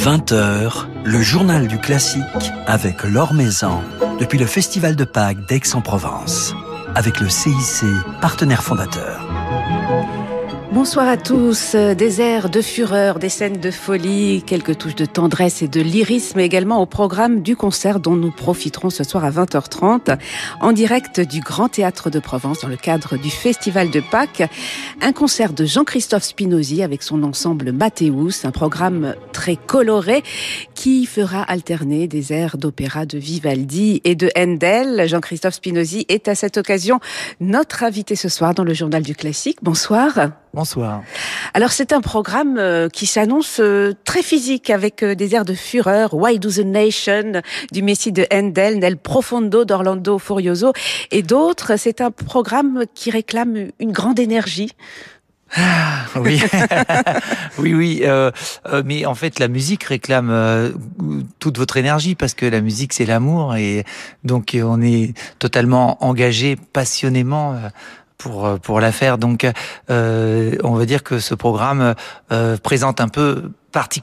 20h, 0.00 0.86
le 1.04 1.20
journal 1.20 1.68
du 1.68 1.76
classique 1.76 2.22
avec 2.66 3.04
Laure 3.04 3.34
Maison 3.34 3.82
depuis 4.18 4.38
le 4.38 4.46
Festival 4.46 4.96
de 4.96 5.04
Pâques 5.04 5.44
d'Aix-en-Provence 5.46 6.54
avec 6.94 7.20
le 7.20 7.28
CIC, 7.28 7.84
partenaire 8.22 8.62
fondateur. 8.62 9.29
Bonsoir 10.80 11.08
à 11.08 11.18
tous. 11.18 11.74
Des 11.74 12.22
airs 12.22 12.48
de 12.48 12.62
fureur, 12.62 13.18
des 13.18 13.28
scènes 13.28 13.60
de 13.60 13.70
folie, 13.70 14.42
quelques 14.46 14.78
touches 14.78 14.94
de 14.94 15.04
tendresse 15.04 15.60
et 15.60 15.68
de 15.68 15.82
lyrisme 15.82 16.40
également 16.40 16.80
au 16.80 16.86
programme 16.86 17.42
du 17.42 17.54
concert 17.54 18.00
dont 18.00 18.16
nous 18.16 18.30
profiterons 18.30 18.88
ce 18.88 19.04
soir 19.04 19.26
à 19.26 19.30
20h30 19.30 20.18
en 20.62 20.72
direct 20.72 21.20
du 21.20 21.40
Grand 21.40 21.68
Théâtre 21.68 22.08
de 22.08 22.18
Provence 22.18 22.60
dans 22.60 22.68
le 22.68 22.78
cadre 22.78 23.18
du 23.18 23.28
Festival 23.28 23.90
de 23.90 24.00
Pâques. 24.00 24.48
Un 25.02 25.12
concert 25.12 25.52
de 25.52 25.66
Jean-Christophe 25.66 26.24
Spinozzi 26.24 26.82
avec 26.82 27.02
son 27.02 27.24
ensemble 27.24 27.72
Mathéus, 27.72 28.46
un 28.46 28.50
programme 28.50 29.16
très 29.34 29.56
coloré 29.56 30.22
qui 30.74 31.04
fera 31.04 31.42
alterner 31.42 32.08
des 32.08 32.32
airs 32.32 32.56
d'opéra 32.56 33.04
de 33.04 33.18
Vivaldi 33.18 34.00
et 34.04 34.14
de 34.14 34.30
Handel. 34.34 35.06
Jean-Christophe 35.06 35.56
Spinozzi 35.56 36.06
est 36.08 36.26
à 36.26 36.34
cette 36.34 36.56
occasion 36.56 37.00
notre 37.38 37.84
invité 37.84 38.16
ce 38.16 38.30
soir 38.30 38.54
dans 38.54 38.64
le 38.64 38.72
Journal 38.72 39.02
du 39.02 39.14
Classique. 39.14 39.58
Bonsoir. 39.60 40.30
Bonsoir. 40.52 41.02
Alors 41.54 41.70
c'est 41.70 41.92
un 41.92 42.00
programme 42.00 42.58
euh, 42.58 42.88
qui 42.88 43.06
s'annonce 43.06 43.60
euh, 43.60 43.94
très 44.04 44.22
physique 44.22 44.68
avec 44.68 45.04
euh, 45.04 45.14
des 45.14 45.36
airs 45.36 45.44
de 45.44 45.54
fureur, 45.54 46.12
Why 46.14 46.40
Do 46.40 46.50
the 46.50 46.64
Nation 46.64 47.42
du 47.70 47.82
Messie 47.82 48.10
de 48.10 48.26
Handel, 48.32 48.80
Nel 48.80 48.96
Profondo 48.96 49.64
d'Orlando 49.64 50.18
Furioso 50.18 50.72
et 51.12 51.22
d'autres. 51.22 51.76
C'est 51.76 52.00
un 52.00 52.10
programme 52.10 52.84
qui 52.94 53.12
réclame 53.12 53.68
une 53.78 53.92
grande 53.92 54.18
énergie. 54.18 54.72
Ah, 55.56 56.04
oui, 56.16 56.40
oui, 57.58 57.74
oui. 57.74 58.00
Euh, 58.04 58.30
mais 58.84 59.04
en 59.04 59.16
fait, 59.16 59.40
la 59.40 59.48
musique 59.48 59.82
réclame 59.82 60.72
toute 61.40 61.58
votre 61.58 61.76
énergie 61.76 62.14
parce 62.14 62.34
que 62.34 62.46
la 62.46 62.60
musique, 62.60 62.92
c'est 62.92 63.04
l'amour 63.04 63.56
et 63.56 63.84
donc 64.22 64.56
on 64.60 64.80
est 64.80 65.12
totalement 65.40 66.04
engagé 66.04 66.56
passionnément 66.72 67.56
pour 68.20 68.46
euh, 68.46 68.56
pour 68.56 68.80
la 68.80 68.92
faire. 68.92 69.18
Donc, 69.18 69.46
euh, 69.90 70.56
on 70.62 70.74
va 70.74 70.86
dire 70.86 71.02
que 71.02 71.18
ce 71.18 71.34
programme 71.34 71.94
euh, 72.30 72.56
présente 72.62 73.00
un 73.00 73.08
peu 73.08 73.50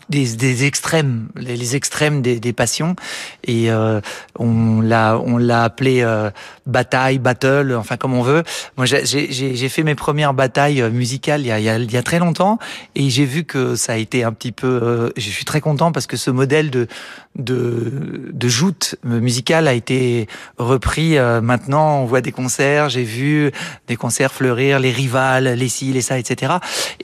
des, 0.09 0.35
des 0.35 0.65
extrêmes, 0.65 1.27
les, 1.35 1.75
extrêmes 1.75 2.21
des, 2.21 2.39
des, 2.39 2.53
passions, 2.53 2.95
et 3.43 3.69
euh, 3.69 3.99
on 4.37 4.81
l'a 4.81 5.19
on 5.19 5.37
l'a 5.37 5.63
appelé 5.63 6.01
euh, 6.01 6.29
bataille, 6.65 7.19
battle, 7.19 7.75
enfin 7.77 7.97
comme 7.97 8.13
on 8.13 8.21
veut. 8.21 8.43
Moi, 8.77 8.85
j'ai 8.85 9.69
fait 9.69 9.83
mes 9.83 9.95
premières 9.95 10.33
batailles 10.33 10.81
euh, 10.81 10.89
musicales 10.89 11.41
il 11.41 11.47
y 11.47 11.51
a, 11.51 11.59
il 11.59 11.65
y 11.65 11.69
a, 11.69 11.77
il 11.77 11.91
y 11.91 11.97
a 11.97 12.03
très 12.03 12.19
longtemps, 12.19 12.59
et 12.95 13.09
j'ai 13.09 13.25
vu 13.25 13.43
que 13.43 13.75
ça 13.75 13.93
a 13.93 13.97
été 13.97 14.23
un 14.23 14.31
petit 14.31 14.51
peu. 14.51 14.79
Euh, 14.81 15.09
je 15.17 15.29
suis 15.29 15.45
très 15.45 15.61
content 15.61 15.91
parce 15.91 16.07
que 16.07 16.17
ce 16.17 16.31
modèle 16.31 16.69
de 16.69 16.87
de, 17.35 18.31
de 18.33 18.47
joute 18.47 18.95
musicale 19.03 19.67
a 19.67 19.73
été 19.73 20.27
repris. 20.57 21.19
maintenant, 21.19 21.99
on 22.01 22.05
voit 22.05 22.21
des 22.21 22.31
concerts. 22.31 22.89
J'ai 22.89 23.03
vu 23.03 23.51
des 23.87 23.95
concerts 23.95 24.33
fleurir, 24.33 24.79
les 24.79 24.89
rivales, 24.89 25.47
les 25.53 25.69
ci, 25.69 25.93
les 25.93 26.01
ça, 26.01 26.17
etc. 26.17 26.53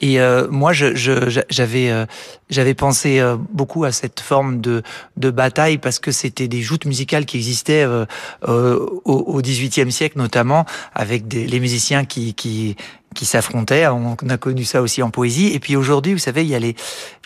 Et 0.00 0.18
moi, 0.50 0.72
je 0.72 0.96
j'avais 1.48 2.06
j'avais 2.54 2.74
pensé 2.74 3.18
euh, 3.18 3.36
beaucoup 3.36 3.84
à 3.84 3.92
cette 3.92 4.20
forme 4.20 4.60
de, 4.60 4.82
de 5.16 5.30
bataille 5.30 5.78
parce 5.78 5.98
que 5.98 6.12
c'était 6.12 6.48
des 6.48 6.62
joutes 6.62 6.86
musicales 6.86 7.26
qui 7.26 7.36
existaient 7.36 7.84
euh, 7.84 8.06
euh, 8.48 8.78
au 9.04 9.42
XVIIIe 9.42 9.92
siècle 9.92 10.16
notamment 10.16 10.64
avec 10.94 11.28
des, 11.28 11.46
les 11.46 11.60
musiciens 11.60 12.04
qui, 12.04 12.32
qui 12.34 12.76
qui 13.14 13.24
s'affrontaient. 13.26 13.86
On 13.86 14.16
a 14.28 14.36
connu 14.36 14.64
ça 14.64 14.82
aussi 14.82 15.02
en 15.02 15.10
poésie. 15.10 15.52
Et 15.54 15.60
puis 15.60 15.76
aujourd'hui, 15.76 16.12
vous 16.12 16.18
savez, 16.18 16.42
il 16.42 16.48
y 16.48 16.54
a 16.54 16.58
les, 16.58 16.76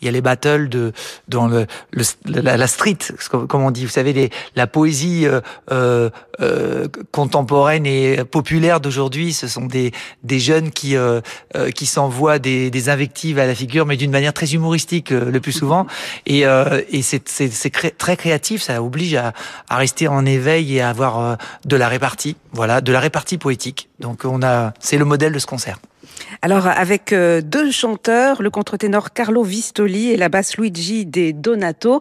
il 0.01 0.05
y 0.05 0.09
a 0.09 0.13
les 0.13 0.21
battles 0.21 0.69
de, 0.69 0.93
dans 1.29 1.49
le, 1.49 1.67
le 1.91 2.05
la, 2.25 2.67
street, 2.67 2.99
comme 3.49 3.63
on 3.63 3.71
dit. 3.71 3.85
Vous 3.85 3.91
savez, 3.91 4.13
les, 4.13 4.31
la 4.55 4.67
poésie 4.67 5.27
euh, 5.27 5.41
euh, 5.71 6.11
euh, 6.41 6.87
contemporaine 7.11 7.87
et 7.87 8.25
populaire 8.25 8.81
d'aujourd'hui, 8.81 9.33
ce 9.33 9.49
sont 9.49 9.67
des, 9.67 9.93
des 10.23 10.39
jeunes 10.39 10.71
qui, 10.71 10.97
euh, 10.97 11.21
euh 11.57 11.71
qui 11.71 11.87
s'envoient 11.87 12.39
des, 12.39 12.71
des 12.71 12.89
invectives 12.89 13.39
à 13.39 13.47
la 13.47 13.55
figure, 13.55 13.87
mais 13.87 13.97
d'une 13.97 14.11
manière 14.11 14.33
très 14.33 14.55
humoristique 14.55 15.13
euh, 15.13 15.31
le 15.31 15.41
plus 15.41 15.53
souvent. 15.53 15.87
Et, 16.27 16.45
et 16.91 17.03
c'est, 17.03 17.29
c'est, 17.29 17.51
c'est 17.51 17.71
très 17.71 18.17
créatif. 18.17 18.63
Ça 18.63 18.83
oblige 18.83 19.15
à, 19.15 19.33
à 19.69 19.77
rester 19.77 20.09
en 20.09 20.25
éveil 20.25 20.77
et 20.77 20.81
à 20.81 20.91
avoir 20.91 21.39
de 21.65 21.77
la 21.77 21.89
répartie. 21.89 22.37
Voilà, 22.53 22.81
de 22.81 22.93
la 22.93 23.01
répartie 23.01 23.39
poétique. 23.39 23.88
Donc 24.01 24.25
on 24.25 24.43
a, 24.43 24.73
c'est 24.81 24.99
le 24.99 25.05
modèle 25.05 25.33
de 25.33 25.39
ce 25.39 25.47
concert. 25.47 25.79
Alors 26.43 26.67
avec 26.67 27.13
euh, 27.13 27.41
deux 27.41 27.71
chanteurs, 27.71 28.43
le 28.43 28.51
contre-ténor 28.51 29.13
Carlo 29.13 29.43
Vistoli 29.43 30.11
et 30.11 30.17
la 30.17 30.29
basse 30.29 30.57
Luigi 30.57 31.07
De 31.07 31.33
Donato. 31.33 32.01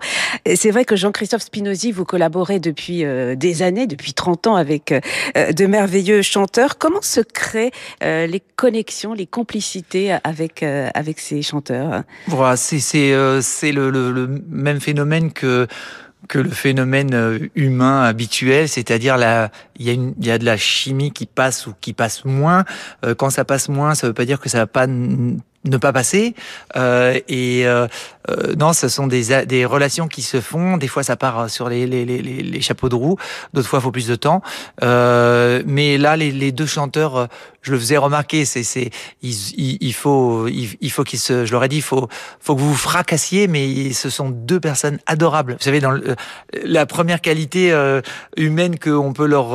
C'est 0.56 0.72
vrai 0.72 0.86
que 0.86 0.96
Jean-Christophe 0.96 1.44
Spinozzi, 1.44 1.92
vous 1.92 2.06
collaborez 2.06 2.60
depuis 2.60 3.04
euh, 3.04 3.36
des 3.36 3.62
années, 3.64 3.88
depuis 3.88 4.14
30 4.14 4.48
ans 4.48 4.56
avec 4.56 4.92
euh, 4.92 5.52
de 5.52 5.66
merveilleux 5.66 6.22
chanteurs. 6.22 6.78
Comment 6.78 7.02
se 7.02 7.22
créent 7.22 7.72
les 8.02 8.42
connexions, 8.56 9.14
les 9.14 9.28
complicités 9.28 10.16
avec 10.24 10.64
avec 10.64 11.20
ces 11.20 11.42
chanteurs? 11.42 12.04
Voilà, 12.28 12.58
c'est 12.58 12.80
c'est 12.80 13.72
le, 13.72 13.90
le, 13.90 14.12
le 14.12 14.28
même 14.50 14.80
phénomène 14.80 15.32
que 15.32 15.68
que 16.28 16.40
le 16.40 16.50
phénomène 16.50 17.14
euh, 17.14 17.40
humain 17.56 18.04
habituel, 18.04 18.68
c'est-à-dire 18.68 19.18
la, 19.18 19.52
il 19.78 19.86
y 19.86 19.90
a 19.90 19.94
une, 19.94 20.14
il 20.20 20.26
y 20.26 20.32
a 20.32 20.38
de 20.38 20.46
la 20.46 20.58
chimie 20.58 21.12
qui 21.12 21.26
passe 21.26 21.68
ou 21.68 21.74
qui 21.80 21.94
passe 21.94 22.26
moins. 22.26 22.66
Euh, 23.06 23.16
quand 23.16 23.30
ça 23.30 23.46
passe 23.46 23.70
moins, 23.70 23.96
ça 23.96 24.08
veut 24.08 24.14
pas 24.14 24.26
dire 24.26 24.40
que 24.40 24.50
ça 24.50 24.60
va 24.60 24.68
pas 24.68 24.88
ne 25.70 25.78
pas 25.78 25.94
passer. 25.94 26.36
Euh, 26.76 27.20
et 27.28 27.68
euh, 27.68 27.88
euh, 28.30 28.56
non, 28.58 28.74
ce 28.74 28.88
sont 28.88 29.08
des, 29.08 29.46
des 29.46 29.66
relations 29.66 30.08
qui 30.08 30.22
se 30.22 30.42
font. 30.42 30.78
Des 30.78 30.88
fois, 30.88 31.04
ça 31.04 31.16
part 31.16 31.50
sur 31.50 31.70
les, 31.70 31.88
les, 31.88 32.06
les, 32.06 32.22
les 32.22 32.62
chapeaux 32.62 32.90
de 32.90 32.96
roue. 32.96 33.18
D'autres 33.54 33.68
fois, 33.68 33.80
il 33.80 33.84
faut 33.84 33.92
plus 33.92 34.08
de 34.08 34.16
temps. 34.16 34.42
Euh, 34.84 35.64
mais 35.66 35.98
là, 35.98 36.18
les, 36.18 36.32
les, 36.32 36.52
deux 36.52 36.66
chanteurs, 36.66 37.28
je 37.62 37.72
le 37.72 37.80
faisais 37.80 37.98
remarquer, 37.98 38.46
c'est, 38.46 38.64
c'est, 38.64 38.90
il, 39.22 39.78
il, 39.82 39.94
faut, 39.94 40.48
il, 40.48 40.92
faut 40.92 41.04
qu'ils 41.04 41.20
se, 41.20 41.46
je 41.46 41.52
leur 41.52 41.64
ai 41.64 41.68
dit, 41.68 41.78
il 41.78 41.82
faut, 41.82 42.08
faut 42.40 42.56
que 42.56 42.62
vous 42.62 42.72
vous 42.72 42.76
fracassiez, 42.76 43.48
mais 43.48 43.94
ce 43.94 44.10
sont 44.10 44.30
deux 44.30 44.60
personnes 44.60 45.00
adorables. 45.06 45.54
Vous 45.54 45.64
savez, 45.64 45.80
dans 45.80 45.92
le, 45.92 46.16
la 46.64 46.86
première 46.86 47.22
qualité 47.22 47.74
humaine 48.36 48.80
qu'on 48.80 49.14
peut 49.14 49.26
leur 49.26 49.50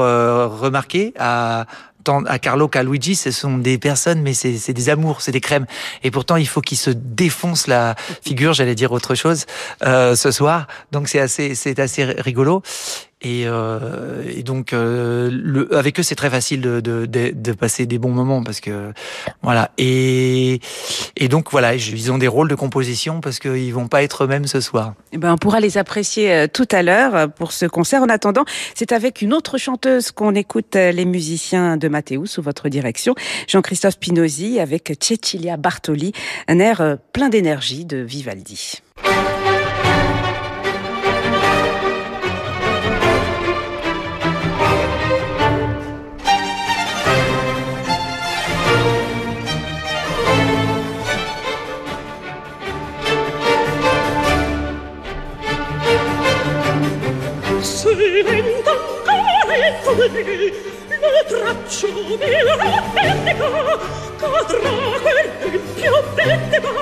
remarquer 0.60 1.12
à 1.18 1.66
tant 2.04 2.24
à 2.24 2.38
Carlo 2.38 2.68
qu'à 2.68 2.82
Luigi, 2.82 3.14
ce 3.14 3.30
sont 3.30 3.58
des 3.58 3.78
personnes, 3.78 4.22
mais 4.22 4.34
c'est 4.34 4.72
des 4.72 4.88
amours, 4.88 5.20
c'est 5.20 5.32
des 5.32 5.40
crèmes. 5.40 5.66
Et 6.02 6.10
pourtant, 6.10 6.36
il 6.36 6.48
faut 6.48 6.60
qu'ils 6.60 6.78
se 6.78 6.90
défoncent 6.90 7.66
la 7.66 7.94
figure, 8.22 8.52
j'allais 8.52 8.74
dire 8.74 8.92
autre 8.92 9.14
chose, 9.14 9.46
euh, 9.84 10.14
ce 10.14 10.30
soir. 10.30 10.66
Donc 10.90 11.08
c'est 11.08 11.20
assez, 11.20 11.54
c'est 11.54 11.78
assez 11.78 12.04
rigolo. 12.04 12.62
Et, 13.22 13.44
euh, 13.46 14.22
et 14.28 14.42
donc, 14.42 14.72
euh, 14.72 15.30
le, 15.32 15.74
avec 15.76 15.98
eux, 16.00 16.02
c'est 16.02 16.16
très 16.16 16.30
facile 16.30 16.60
de, 16.60 16.80
de, 16.80 17.06
de, 17.06 17.52
passer 17.52 17.86
des 17.86 17.98
bons 17.98 18.10
moments 18.10 18.42
parce 18.42 18.60
que 18.60 18.92
voilà. 19.42 19.70
Et, 19.78 20.60
et 21.16 21.28
donc 21.28 21.50
voilà, 21.52 21.74
ils 21.74 22.12
ont 22.12 22.18
des 22.18 22.28
rôles 22.28 22.48
de 22.48 22.54
composition 22.56 23.20
parce 23.20 23.38
qu'ils 23.38 23.72
vont 23.72 23.86
pas 23.86 24.02
être 24.02 24.24
eux-mêmes 24.24 24.46
ce 24.46 24.60
soir. 24.60 24.94
Et 25.12 25.16
eh 25.16 25.18
ben, 25.18 25.32
on 25.34 25.36
pourra 25.36 25.60
les 25.60 25.78
apprécier 25.78 26.32
euh, 26.32 26.46
tout 26.52 26.68
à 26.70 26.82
l'heure 26.82 27.14
euh, 27.14 27.26
pour 27.28 27.52
ce 27.52 27.66
concert. 27.66 28.02
En 28.02 28.08
attendant, 28.08 28.44
c'est 28.74 28.92
avec 28.92 29.22
une 29.22 29.32
autre 29.32 29.58
chanteuse 29.58 30.10
qu'on 30.10 30.34
écoute 30.34 30.74
euh, 30.76 30.90
les 30.90 31.04
musiciens 31.04 31.76
de 31.76 31.88
Mathéus 31.88 32.32
sous 32.32 32.42
votre 32.42 32.68
direction, 32.68 33.14
Jean-Christophe 33.46 33.98
Pinozzi 33.98 34.58
avec 34.58 34.92
Cecilia 35.00 35.56
Bartoli, 35.56 36.12
un 36.48 36.58
air 36.58 36.96
plein 37.12 37.28
d'énergie 37.28 37.84
de 37.84 37.98
Vivaldi. 37.98 38.82
diventan 58.10 58.78
come 59.04 60.08
me 60.08 60.26
le 61.12 61.24
tracce 61.28 61.88
del 62.18 62.36
romantico 62.46 63.48
cadrà 64.16 64.74
quel 65.02 65.30
vecchio 65.38 66.02
penteco 66.14 66.72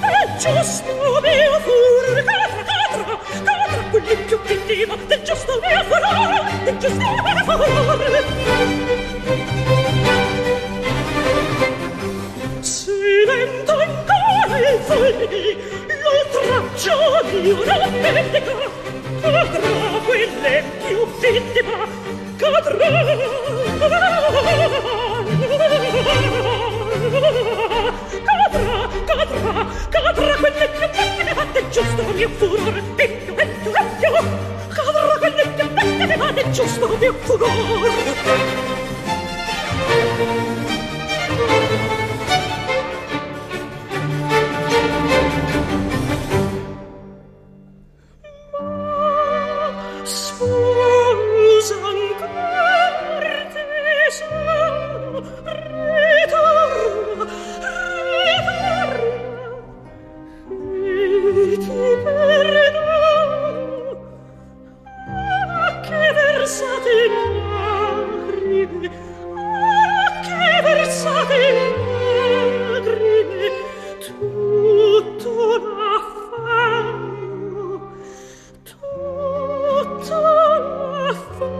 del 0.00 0.28
giusto 0.38 0.92
mio 1.22 1.60
furore 1.66 2.22
cadrà 2.24 2.62
cadrà 2.70 3.18
cadrà 3.44 3.82
quel 3.90 4.02
vecchio 4.02 4.38
penteco 4.40 4.96
del 5.06 5.22
giusto 5.22 5.52
mio 5.62 5.82
furore 5.88 6.50
del 6.64 6.76
giusto 6.78 7.06
mio 7.24 7.36
furore 7.44 8.20
silento 12.60 13.72
in 13.80 13.94
calzoni 14.06 15.56
lo 15.86 16.12
traccio 16.32 16.96
mio 17.32 17.56
romantico 17.64 18.85
cadrà 19.26 20.62
più 20.86 21.06
vittima 21.18 21.86
cadrà 22.36 22.88
cadrà 23.78 24.06
cadrà 29.04 29.66
cadrà 29.88 30.36
quell'empio 30.36 30.88
vittima 30.92 31.44
del 31.52 31.68
giusto 31.70 32.02
mio 32.14 32.28
furore 32.28 32.82
empio 32.96 33.36
empio 33.36 33.72
empio 33.74 34.12
cadrà 34.68 35.18
quell'empio 35.18 35.68
vittima 35.74 36.30
del 36.32 36.50
giusto 36.52 36.96
mio 36.96 37.12
furore 37.24 38.75
Oh, 80.58 81.55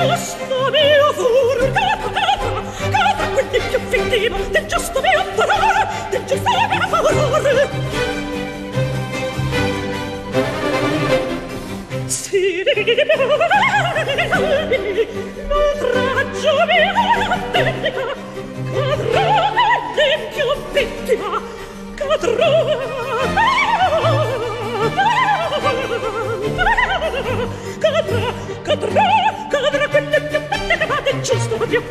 giusto 0.00 0.70
mio 0.70 1.12
fur 1.12 1.72
cata 1.72 2.10
cata 2.90 3.24
quindi 3.34 3.58
più 3.68 3.78
fittivo 3.88 4.36
del 4.50 4.66
giusto 4.66 5.00
mio 5.00 5.22
furore 5.34 5.88
del 6.10 6.24
giusto 6.24 6.50
mio 6.70 6.88
furore 6.88 7.68
si 12.06 12.62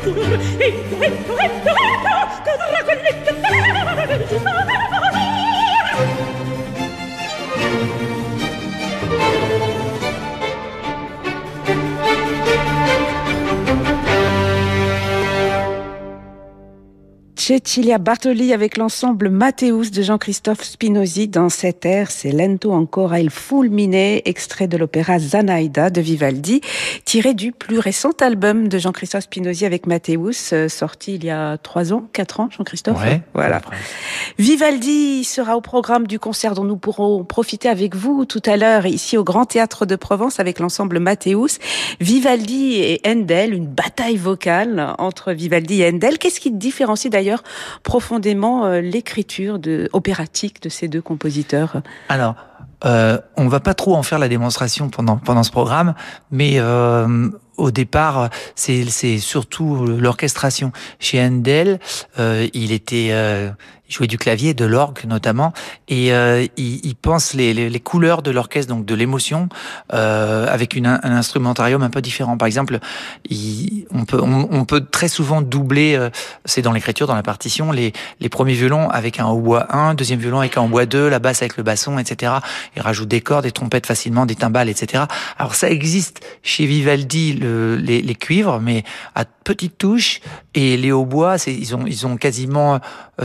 giusto 0.02 0.12
più 0.12 0.12
furore. 0.12 0.42
Ecco, 0.58 2.19
Cecilia 17.70 17.98
Bartoli 17.98 18.52
avec 18.52 18.76
l'ensemble 18.76 19.28
Matteus 19.28 19.92
de 19.92 20.02
Jean-Christophe 20.02 20.64
Spinozzi 20.64 21.28
dans 21.28 21.48
cette 21.48 21.86
air, 21.86 22.10
c'est 22.10 22.32
Lento 22.32 22.72
ancora 22.72 23.20
il 23.20 23.30
fulmine, 23.30 23.94
extrait 23.94 24.66
de 24.66 24.76
l'opéra 24.76 25.20
Zanaida 25.20 25.88
de 25.88 26.00
Vivaldi, 26.00 26.62
tiré 27.04 27.32
du 27.32 27.52
plus 27.52 27.78
récent 27.78 28.10
album 28.22 28.66
de 28.66 28.76
Jean-Christophe 28.76 29.22
Spinozzi 29.22 29.66
avec 29.66 29.86
Matteus, 29.86 30.52
euh, 30.52 30.68
sorti 30.68 31.14
il 31.14 31.24
y 31.24 31.30
a 31.30 31.58
trois 31.58 31.92
ans, 31.92 32.08
quatre 32.12 32.40
ans, 32.40 32.48
Jean-Christophe. 32.50 33.00
Ouais, 33.00 33.20
voilà. 33.34 33.60
Vivaldi 34.36 35.22
sera 35.22 35.56
au 35.56 35.60
programme 35.60 36.08
du 36.08 36.18
concert 36.18 36.56
dont 36.56 36.64
nous 36.64 36.76
pourrons 36.76 37.22
profiter 37.22 37.68
avec 37.68 37.94
vous 37.94 38.24
tout 38.24 38.42
à 38.46 38.56
l'heure 38.56 38.86
ici 38.86 39.16
au 39.16 39.22
Grand 39.22 39.44
Théâtre 39.44 39.86
de 39.86 39.94
Provence 39.94 40.40
avec 40.40 40.58
l'ensemble 40.58 40.98
Matteus. 40.98 41.60
Vivaldi 42.00 42.80
et 42.80 43.00
Handel, 43.06 43.54
une 43.54 43.68
bataille 43.68 44.16
vocale 44.16 44.92
entre 44.98 45.30
Vivaldi 45.30 45.82
et 45.82 45.88
Handel. 45.90 46.18
Qu'est-ce 46.18 46.40
qui 46.40 46.50
différencie 46.50 47.12
d'ailleurs 47.12 47.44
profondément 47.82 48.66
euh, 48.66 48.80
l'écriture 48.80 49.58
opératique 49.92 50.62
de 50.62 50.68
ces 50.68 50.88
deux 50.88 51.02
compositeurs 51.02 51.82
Alors, 52.08 52.34
euh, 52.84 53.18
on 53.36 53.48
va 53.48 53.60
pas 53.60 53.74
trop 53.74 53.94
en 53.94 54.02
faire 54.02 54.18
la 54.18 54.28
démonstration 54.28 54.88
pendant 54.88 55.16
pendant 55.16 55.42
ce 55.42 55.50
programme, 55.50 55.94
mais 56.30 56.54
euh, 56.56 57.28
au 57.56 57.70
départ, 57.70 58.30
c'est 58.54 59.18
surtout 59.18 59.84
l'orchestration. 59.86 60.72
Chez 60.98 61.22
Handel, 61.22 61.78
euh, 62.18 62.48
il 62.54 62.72
était 62.72 63.12
il 63.90 63.94
jouait 63.94 64.06
du 64.06 64.18
clavier, 64.18 64.54
de 64.54 64.64
l'orgue 64.64 65.04
notamment, 65.04 65.52
et 65.88 66.12
euh, 66.12 66.46
il, 66.56 66.86
il, 66.86 66.94
pense 66.94 67.34
les, 67.34 67.52
les, 67.52 67.68
les 67.68 67.80
couleurs 67.80 68.22
de 68.22 68.30
l'orchestre, 68.30 68.72
donc 68.72 68.86
de 68.86 68.94
l'émotion, 68.94 69.48
euh, 69.92 70.46
avec 70.48 70.74
une, 70.76 70.86
un 70.86 71.00
instrumentarium 71.02 71.82
un 71.82 71.90
peu 71.90 72.00
différent. 72.00 72.38
Par 72.38 72.46
exemple, 72.46 72.78
il, 73.28 73.86
on, 73.92 74.04
peut, 74.04 74.20
on, 74.22 74.48
on, 74.50 74.64
peut 74.64 74.86
très 74.88 75.08
souvent 75.08 75.42
doubler, 75.42 75.96
euh, 75.96 76.08
c'est 76.44 76.62
dans 76.62 76.72
l'écriture, 76.72 77.08
dans 77.08 77.16
la 77.16 77.24
partition, 77.24 77.72
les, 77.72 77.92
les 78.20 78.28
premiers 78.28 78.54
violons 78.54 78.88
avec 78.90 79.18
un 79.18 79.26
hautbois 79.26 79.74
1, 79.74 79.94
deuxième 79.94 80.20
violon 80.20 80.38
avec 80.38 80.56
un 80.56 80.62
hautbois 80.62 80.86
2, 80.86 81.08
la 81.08 81.18
basse 81.18 81.42
avec 81.42 81.56
le 81.56 81.64
basson, 81.64 81.98
etc. 81.98 82.34
Il 82.76 82.82
rajoute 82.82 83.08
des 83.08 83.20
cordes, 83.20 83.44
des 83.44 83.52
trompettes 83.52 83.86
facilement, 83.86 84.24
des 84.24 84.36
timbales, 84.36 84.68
etc. 84.68 85.04
Alors 85.36 85.56
ça 85.56 85.68
existe 85.68 86.20
chez 86.42 86.64
Vivaldi, 86.64 87.32
le, 87.32 87.74
les, 87.74 88.02
les 88.02 88.14
cuivres, 88.14 88.60
mais 88.60 88.84
à 89.16 89.24
petites 89.24 89.78
touches, 89.78 90.20
et 90.54 90.76
les 90.76 90.92
hautbois, 90.92 91.36
ils 91.48 91.74
ont, 91.74 91.84
ils 91.86 92.06
ont 92.06 92.16
quasiment 92.16 92.78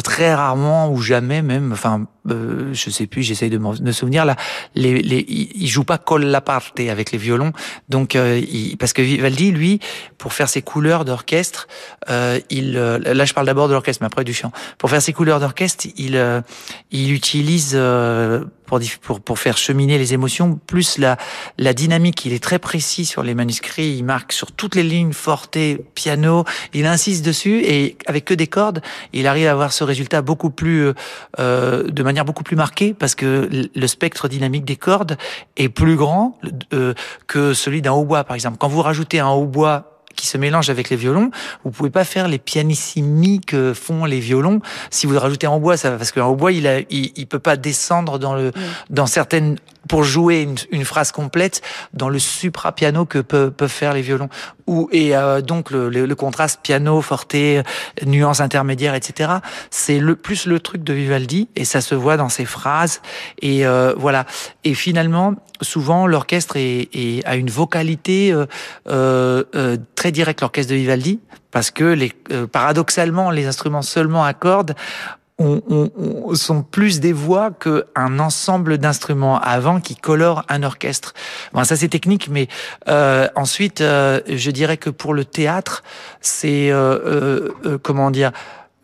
très 0.03 0.33
rarement 0.33 0.54
ou 0.55 1.01
jamais 1.01 1.41
même, 1.41 1.71
enfin, 1.71 2.07
euh, 2.29 2.73
je 2.73 2.89
sais 2.89 3.07
plus, 3.07 3.23
j'essaye 3.23 3.49
de 3.49 3.57
me 3.57 3.91
souvenir 3.91 4.25
là, 4.25 4.35
les, 4.73 5.01
les, 5.01 5.25
il 5.27 5.67
joue 5.67 5.83
pas 5.83 5.97
col 5.97 6.23
la 6.25 6.41
parte 6.41 6.79
avec 6.79 7.11
les 7.11 7.17
violons, 7.17 7.51
donc 7.89 8.15
euh, 8.15 8.41
parce 8.79 8.93
que 8.93 9.01
Vivaldi, 9.01 9.51
lui, 9.51 9.79
pour 10.17 10.33
faire 10.33 10.49
ses 10.49 10.61
couleurs 10.61 11.05
d'orchestre, 11.05 11.67
euh, 12.09 12.39
il, 12.49 12.77
euh, 12.77 12.99
là 12.99 13.25
je 13.25 13.33
parle 13.33 13.47
d'abord 13.47 13.67
de 13.67 13.73
l'orchestre, 13.73 14.01
mais 14.01 14.07
après 14.07 14.23
du 14.23 14.33
chant. 14.33 14.51
Pour 14.77 14.89
faire 14.89 15.01
ses 15.01 15.13
couleurs 15.13 15.39
d'orchestre, 15.39 15.87
il, 15.97 16.15
euh, 16.15 16.41
il 16.91 17.11
utilise 17.11 17.77
pour, 18.65 18.79
pour, 19.01 19.19
pour 19.21 19.39
faire 19.39 19.57
cheminer 19.57 19.97
les 19.97 20.13
émotions, 20.13 20.59
plus 20.67 20.97
la, 20.97 21.17
la 21.57 21.73
dynamique. 21.73 22.25
Il 22.25 22.33
est 22.33 22.43
très 22.43 22.59
précis 22.59 23.05
sur 23.05 23.23
les 23.23 23.33
manuscrits, 23.33 23.95
il 23.97 24.03
marque 24.03 24.31
sur 24.31 24.51
toutes 24.51 24.75
les 24.75 24.83
lignes, 24.83 25.13
forte, 25.13 25.57
piano, 25.93 26.43
il 26.73 26.85
insiste 26.85 27.25
dessus 27.25 27.61
et 27.63 27.97
avec 28.05 28.25
que 28.25 28.33
des 28.33 28.47
cordes, 28.47 28.81
il 29.13 29.27
arrive 29.27 29.47
à 29.47 29.51
avoir 29.51 29.71
ce 29.71 29.83
résultat 29.83 30.21
beaucoup 30.21 30.49
plus, 30.49 30.91
euh, 31.39 31.83
de 31.83 32.03
manière 32.03 32.25
beaucoup 32.25 32.43
plus 32.43 32.55
marquée 32.55 32.93
parce 32.93 33.15
que 33.15 33.49
le 33.73 33.87
spectre 33.87 34.27
dynamique 34.27 34.65
des 34.65 34.75
cordes 34.75 35.17
est 35.57 35.69
plus 35.69 35.95
grand 35.95 36.37
euh, 36.73 36.93
que 37.27 37.53
celui 37.53 37.81
d'un 37.81 37.93
hautbois, 37.93 38.23
par 38.23 38.35
exemple. 38.35 38.57
Quand 38.59 38.67
vous 38.67 38.81
rajoutez 38.81 39.19
un 39.19 39.29
hautbois 39.29 39.94
qui 40.15 40.27
se 40.27 40.37
mélange 40.37 40.69
avec 40.69 40.89
les 40.89 40.95
violons. 40.95 41.31
Vous 41.63 41.71
pouvez 41.71 41.89
pas 41.89 42.03
faire 42.03 42.27
les 42.27 42.39
pianissimi 42.39 43.41
que 43.41 43.73
font 43.73 44.05
les 44.05 44.19
violons 44.19 44.61
si 44.89 45.07
vous 45.07 45.17
rajoutez 45.19 45.47
un 45.47 45.51
hautbois, 45.51 45.77
ça, 45.77 45.91
parce 45.91 46.11
qu'un 46.11 46.25
hautbois, 46.25 46.51
il, 46.51 46.67
a, 46.67 46.79
il, 46.79 47.11
il 47.15 47.27
peut 47.27 47.39
pas 47.39 47.57
descendre 47.57 48.19
dans 48.19 48.35
le, 48.35 48.51
dans 48.89 49.07
certaines 49.07 49.57
pour 49.87 50.03
jouer 50.03 50.41
une, 50.41 50.55
une, 50.71 50.85
phrase 50.85 51.11
complète 51.11 51.61
dans 51.93 52.09
le 52.09 52.19
supra-piano 52.19 53.05
que 53.05 53.19
peuvent, 53.19 53.51
peuvent 53.51 53.69
faire 53.69 53.93
les 53.93 54.01
violons. 54.01 54.29
Ou, 54.67 54.89
et 54.91 55.15
euh, 55.15 55.41
donc 55.41 55.71
le, 55.71 55.89
le, 55.89 56.05
le, 56.05 56.15
contraste 56.15 56.59
piano, 56.63 57.01
forte, 57.01 57.35
nuances 58.05 58.39
intermédiaires, 58.39 58.95
etc. 58.95 59.33
C'est 59.69 59.99
le 59.99 60.15
plus 60.15 60.45
le 60.45 60.59
truc 60.59 60.83
de 60.83 60.93
Vivaldi 60.93 61.49
et 61.55 61.65
ça 61.65 61.81
se 61.81 61.95
voit 61.95 62.17
dans 62.17 62.29
ses 62.29 62.45
phrases. 62.45 63.01
Et 63.41 63.65
euh, 63.65 63.93
voilà. 63.97 64.25
Et 64.63 64.73
finalement, 64.73 65.35
souvent 65.61 66.07
l'orchestre 66.07 66.57
est, 66.57 66.89
est, 66.93 67.25
a 67.25 67.35
une 67.35 67.49
vocalité 67.49 68.31
euh, 68.33 68.45
euh 69.55 69.77
très 69.95 70.11
directe, 70.11 70.41
l'orchestre 70.41 70.71
de 70.71 70.77
Vivaldi, 70.77 71.19
parce 71.51 71.71
que 71.71 71.85
les, 71.85 72.11
euh, 72.31 72.47
paradoxalement, 72.47 73.31
les 73.31 73.45
instruments 73.45 73.81
seulement 73.81 74.25
à 74.25 74.33
cordes 74.33 74.75
on, 75.37 75.61
on, 75.69 75.91
on, 75.97 76.35
sont 76.35 76.63
plus 76.63 76.99
des 76.99 77.11
voix 77.13 77.51
qu'un 77.51 78.19
ensemble 78.19 78.77
d'instruments 78.77 79.39
avant 79.39 79.81
qui 79.81 79.95
colorent 79.95 80.45
un 80.47 80.63
orchestre. 80.63 81.13
Bon, 81.53 81.63
ça 81.63 81.75
c'est 81.75 81.89
technique, 81.89 82.29
mais 82.29 82.47
euh, 82.87 83.27
ensuite, 83.35 83.81
euh, 83.81 84.21
je 84.27 84.51
dirais 84.51 84.77
que 84.77 84.89
pour 84.89 85.13
le 85.13 85.25
théâtre, 85.25 85.83
c'est 86.21 86.71
euh, 86.71 87.49
euh 87.65 87.77
comment 87.81 88.11
dire 88.11 88.31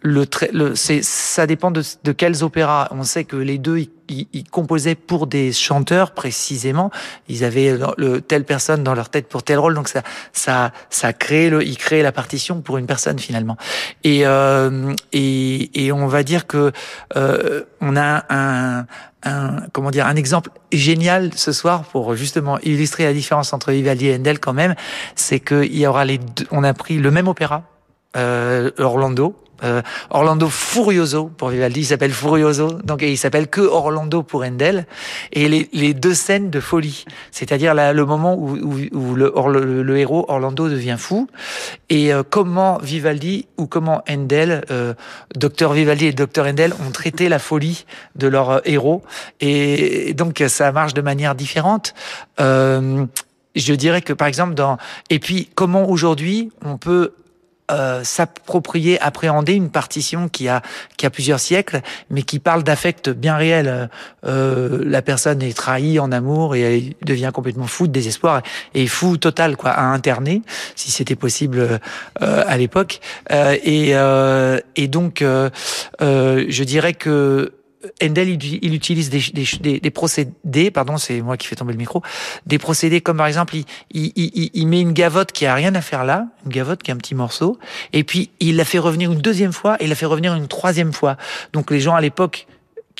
le, 0.02 0.26
le 0.52 0.74
ça 0.76 1.48
dépend 1.48 1.72
de, 1.72 1.84
de 2.04 2.12
quels 2.12 2.44
opéras. 2.44 2.88
On 2.92 3.04
sait 3.04 3.24
que 3.24 3.36
les 3.36 3.58
deux 3.58 3.80
ils, 4.10 4.28
ils, 4.34 4.44
composaient 4.50 4.96
pour 4.96 5.28
des 5.28 5.54
chanteurs 5.54 6.12
précisément. 6.12 6.92
Ils 7.28 7.44
avaient 7.44 7.78
le, 7.98 8.22
telle 8.22 8.44
personne 8.44 8.84
dans 8.84 8.96
leur 8.96 9.10
tête 9.10 9.28
pour 9.28 9.44
tel 9.44 9.60
rôle, 9.60 9.76
donc 9.76 9.88
ça 9.88 10.02
ça 10.34 10.72
ça 10.90 11.14
crée 11.14 11.50
le 11.50 11.64
ils 11.64 11.78
créaient 11.78 12.04
la 12.04 12.12
partition 12.12 12.62
pour 12.62 12.78
une 12.78 12.88
personne 12.88 13.20
finalement. 13.20 13.58
Et 14.04 14.26
euh, 14.26 14.94
et, 15.14 15.86
et 15.86 15.92
on 15.92 16.08
va 16.08 16.24
dire 16.24 16.48
que 16.48 16.72
euh, 17.16 17.64
on 17.80 17.96
a 17.96 18.26
un 18.30 18.86
un, 19.24 19.68
comment 19.72 19.92
dire, 19.92 20.08
un 20.08 20.16
exemple 20.16 20.50
génial 20.72 21.32
ce 21.36 21.52
soir 21.52 21.84
pour 21.84 22.16
justement 22.16 22.58
illustrer 22.60 23.04
la 23.04 23.14
différence 23.14 23.54
entre 23.54 23.72
Vivaldi 23.72 24.08
et 24.08 24.16
Handel 24.16 24.40
quand 24.40 24.54
même, 24.54 24.76
c'est 25.16 25.40
qu'il 25.40 25.78
y 25.78 25.86
aura 25.86 26.06
les 26.06 26.18
deux, 26.18 26.48
on 26.52 26.64
a 26.64 26.74
pris 26.74 26.98
le 26.98 27.12
même 27.12 27.28
opéra, 27.28 27.64
euh, 28.18 28.72
Orlando, 28.80 29.36
euh, 29.64 29.82
Orlando 30.10 30.48
Furioso 30.48 31.32
pour 31.38 31.50
Vivaldi, 31.50 31.82
il 31.82 31.86
s'appelle 31.86 32.12
Furioso, 32.12 32.74
donc 32.84 33.04
et 33.04 33.12
il 33.12 33.18
s'appelle 33.18 33.48
que 33.48 33.62
Orlando 33.62 34.24
pour 34.24 34.44
Handel, 34.44 34.86
et 35.34 35.48
les, 35.48 35.94
deux 35.94 36.14
scènes 36.14 36.50
de 36.50 36.60
folie, 36.60 37.06
c'est-à-dire 37.32 37.74
le 37.74 38.06
moment 38.06 38.36
où, 38.36 38.76
le, 39.16 39.98
héros 39.98 40.26
Orlando 40.28 40.70
devient 40.70 40.98
fou, 40.98 41.28
et 41.90 42.14
euh, 42.14 42.24
comment 42.28 42.78
Vivaldi 42.80 43.48
ou 43.58 43.68
comment 43.68 44.04
Handel, 44.10 44.64
euh, 44.72 44.94
docteur 45.36 45.74
Vivaldi 45.74 46.08
et 46.08 46.14
docteur 46.14 46.46
Handel 46.46 46.74
ont 46.86 46.92
traité 46.92 47.30
la 47.30 47.40
folie 47.40 47.86
de 48.16 48.28
leur 48.28 48.50
euh, 48.50 48.60
héros, 48.66 49.04
et 49.40 50.14
donc 50.14 50.44
ça 50.48 50.72
marche 50.72 50.94
de 50.94 51.02
manière 51.02 51.36
différente. 51.36 51.94
Euh, 52.40 53.06
je 53.56 53.74
dirais 53.74 54.02
que 54.02 54.14
par 54.14 54.28
exemple 54.28 54.54
dans 54.54 54.78
et 55.10 55.20
puis 55.20 55.50
comment 55.56 55.90
aujourd'hui 55.90 56.52
on 56.64 56.78
peut 56.78 57.14
euh, 57.72 58.04
s'approprier, 58.04 59.00
appréhender 59.00 59.54
une 59.54 59.70
partition 59.70 60.30
qui 60.30 60.48
a 60.48 60.62
qui 60.98 61.06
a 61.06 61.10
plusieurs 61.10 61.40
siècles, 61.40 61.82
mais 62.10 62.24
qui 62.24 62.40
parle 62.40 62.64
d'affect 62.64 63.10
bien 63.10 63.36
réel. 63.36 63.90
Euh, 64.26 64.84
la 64.86 65.02
personne 65.02 65.42
est 65.42 65.56
trahie 65.56 66.00
en 66.00 66.12
amour 66.12 66.56
et 66.56 66.62
elle 66.62 66.94
devient 67.06 67.32
complètement 67.34 67.68
fou 67.68 67.88
de 67.88 67.92
désespoir 67.92 68.42
et 68.74 68.88
fou 68.88 69.18
total 69.18 69.58
quoi 69.58 69.72
à 69.72 69.86
interner, 69.86 70.42
si 70.76 70.92
c'était 70.92 71.16
possible 71.16 71.80
euh, 72.22 72.44
à 72.48 72.58
l'époque. 72.58 73.00
Euh, 73.32 73.58
et 73.64 73.96
euh, 73.96 74.60
et 74.76 74.88
donc 74.88 75.24
je 76.02 76.64
dirais 76.64 76.94
que 76.94 77.54
Handel, 78.02 78.30
il, 78.30 78.74
utilise 78.74 79.10
des, 79.10 79.22
des, 79.34 79.80
des, 79.80 79.92
procédés, 79.92 80.72
pardon, 80.72 80.98
c'est 80.98 81.22
moi 81.22 81.38
qui 81.38 81.48
fais 81.48 81.56
tomber 81.56 81.74
le 81.74 81.78
micro, 81.78 82.02
des 82.46 82.58
procédés 82.58 83.02
comme 83.02 83.18
par 83.18 83.28
exemple, 83.28 83.56
il, 83.56 83.66
il, 83.92 84.50
il, 84.54 84.68
met 84.68 84.82
une 84.82 84.94
gavotte 84.94 85.32
qui 85.32 85.46
a 85.46 85.54
rien 85.54 85.74
à 85.76 85.82
faire 85.82 86.04
là, 86.06 86.28
une 86.46 86.52
gavotte 86.52 86.84
qui 86.84 86.92
est 86.92 86.94
un 86.94 86.98
petit 86.98 87.16
morceau, 87.16 87.58
et 87.94 88.04
puis 88.04 88.30
il 88.40 88.56
la 88.56 88.66
fait 88.66 88.80
revenir 88.80 89.12
une 89.12 89.22
deuxième 89.22 89.54
fois, 89.54 89.78
et 89.80 89.86
il 89.86 89.90
la 89.90 89.96
fait 89.96 90.06
revenir 90.06 90.34
une 90.36 90.48
troisième 90.48 90.94
fois. 90.94 91.18
Donc 91.54 91.72
les 91.72 91.80
gens 91.80 91.96
à 91.96 92.02
l'époque 92.02 92.48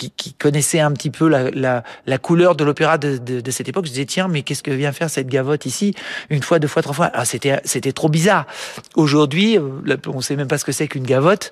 qui, 0.02 0.12
qui, 0.12 0.34
connaissait 0.34 0.80
un 0.80 0.92
petit 0.92 1.12
peu 1.12 1.28
la, 1.28 1.52
la, 1.52 1.84
la 2.08 2.18
couleur 2.18 2.56
de 2.56 2.64
l'opéra 2.64 2.98
de, 2.98 3.18
de, 3.18 3.40
de, 3.40 3.52
cette 3.52 3.70
époque, 3.70 3.86
je 3.86 3.92
disais 3.92 4.06
tiens 4.06 4.28
mais 4.28 4.42
qu'est-ce 4.42 4.64
que 4.64 4.72
vient 4.72 4.92
faire 4.92 5.10
cette 5.10 5.28
gavotte 5.28 5.66
ici 5.68 5.94
une 6.30 6.42
fois, 6.42 6.58
deux 6.58 6.68
fois, 6.68 6.82
trois 6.82 6.96
fois 6.96 7.12
Ah 7.14 7.26
c'était 7.26 7.62
c'était 7.66 7.92
trop 7.92 8.10
bizarre. 8.10 8.48
Aujourd'hui, 8.96 9.58
euh, 9.58 9.98
on 10.08 10.22
sait 10.22 10.36
même 10.36 10.48
pas 10.48 10.58
ce 10.58 10.66
que 10.66 10.72
c'est 10.72 10.88
qu'une 10.88 11.06
gavotte. 11.06 11.52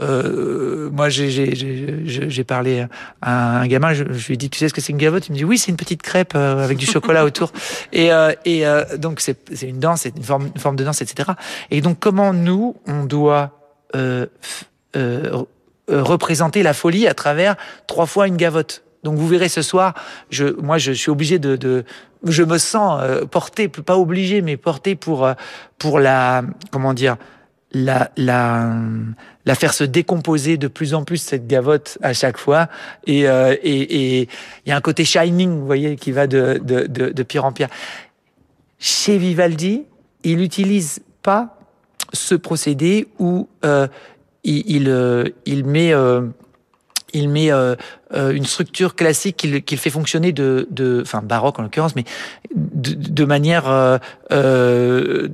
Euh, 0.00 0.90
moi 0.90 1.08
j'ai 1.08 2.44
parlé 2.44 2.86
à 3.20 3.60
un 3.60 3.66
gamin, 3.66 3.92
je, 3.94 4.04
je, 4.12 4.26
lui 4.28 4.34
ai 4.34 4.36
dit 4.36 4.50
tu 4.50 4.58
sais 4.58 4.68
ce 4.68 4.74
que 4.74 4.80
c'est 4.80 4.92
une 4.92 4.98
gavotte? 4.98 5.26
Il 5.28 5.32
me 5.32 5.36
dit 5.36 5.44
oui 5.44 5.58
c'est 5.58 5.70
une 5.70 5.76
petite 5.76 6.02
crêpe 6.02 6.32
euh, 6.36 6.62
avec 6.62 6.78
du 6.78 6.86
chocolat 6.86 7.24
autour. 7.24 7.52
Et, 7.92 8.12
euh, 8.12 8.32
et 8.44 8.66
euh, 8.66 8.96
donc 8.96 9.20
c'est 9.20 9.62
une 9.62 9.80
danse, 9.80 10.02
c'est 10.02 10.16
une 10.16 10.22
forme, 10.22 10.50
une 10.54 10.60
forme 10.60 10.76
de 10.76 10.84
danse, 10.84 11.02
etc. 11.02 11.30
Et 11.70 11.80
donc 11.80 11.98
comment 11.98 12.32
nous 12.32 12.76
on 12.86 13.04
doit 13.04 13.58
euh, 13.96 14.26
euh, 14.96 15.44
représenter 15.88 16.62
la 16.62 16.74
folie 16.74 17.06
à 17.06 17.14
travers 17.14 17.56
trois 17.86 18.06
fois 18.06 18.26
une 18.26 18.36
gavotte. 18.36 18.82
Donc 19.04 19.16
vous 19.16 19.28
verrez 19.28 19.48
ce 19.48 19.62
soir, 19.62 19.94
je, 20.30 20.44
moi 20.60 20.78
je 20.78 20.92
suis 20.92 21.10
obligé 21.10 21.38
de, 21.38 21.56
de 21.56 21.84
je 22.24 22.42
me 22.42 22.58
sens 22.58 23.00
euh, 23.02 23.24
porté, 23.24 23.68
pas 23.68 23.96
obligé, 23.96 24.42
mais 24.42 24.56
porté 24.56 24.96
pour 24.96 25.24
euh, 25.24 25.34
pour 25.78 26.00
la 26.00 26.42
comment 26.72 26.94
dire 26.94 27.16
la 27.72 28.10
la 28.16 28.74
la 29.44 29.54
faire 29.54 29.72
se 29.72 29.84
décomposer 29.84 30.56
de 30.56 30.68
plus 30.68 30.94
en 30.94 31.04
plus 31.04 31.18
cette 31.18 31.46
gavotte 31.46 31.98
à 32.02 32.12
chaque 32.12 32.38
fois 32.38 32.68
et 33.06 33.20
et 33.20 34.22
il 34.22 34.68
y 34.68 34.72
a 34.72 34.76
un 34.76 34.80
côté 34.80 35.04
shining, 35.04 35.50
vous 35.50 35.66
voyez, 35.66 35.96
qui 35.96 36.10
va 36.10 36.26
de 36.26 36.60
de 36.62 36.86
de, 36.86 37.10
de 37.10 37.22
pire 37.22 37.44
en 37.44 37.52
pire. 37.52 37.68
Chez 38.80 39.18
Vivaldi, 39.18 39.84
il 40.24 40.38
n'utilise 40.38 41.00
pas 41.22 41.58
ce 42.12 42.34
procédé 42.34 43.08
où 43.18 43.48
euh, 43.64 43.86
il, 44.44 44.62
il, 44.70 44.88
euh, 44.88 45.24
il 45.46 45.64
met 45.64 45.92
euh, 45.92 46.22
il 47.14 47.28
met 47.28 47.50
euh, 47.50 47.74
une 48.12 48.44
structure 48.44 48.94
classique 48.94 49.36
qu'il 49.38 49.62
qu'il 49.62 49.78
fait 49.78 49.90
fonctionner 49.90 50.32
de, 50.32 50.68
de, 50.70 51.00
enfin 51.02 51.22
baroque 51.22 51.58
en 51.58 51.62
l'occurrence, 51.62 51.96
mais 51.96 52.04
de, 52.54 52.92
de 52.94 53.24
manière 53.24 53.68
euh, 53.68 53.98
euh, 54.30 55.28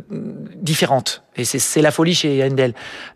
différente. 0.63 1.25
Et 1.37 1.45
c'est 1.45 1.83
la 1.83 1.91
folie 1.91 2.15
chez 2.15 2.45
Handel. 2.45 2.75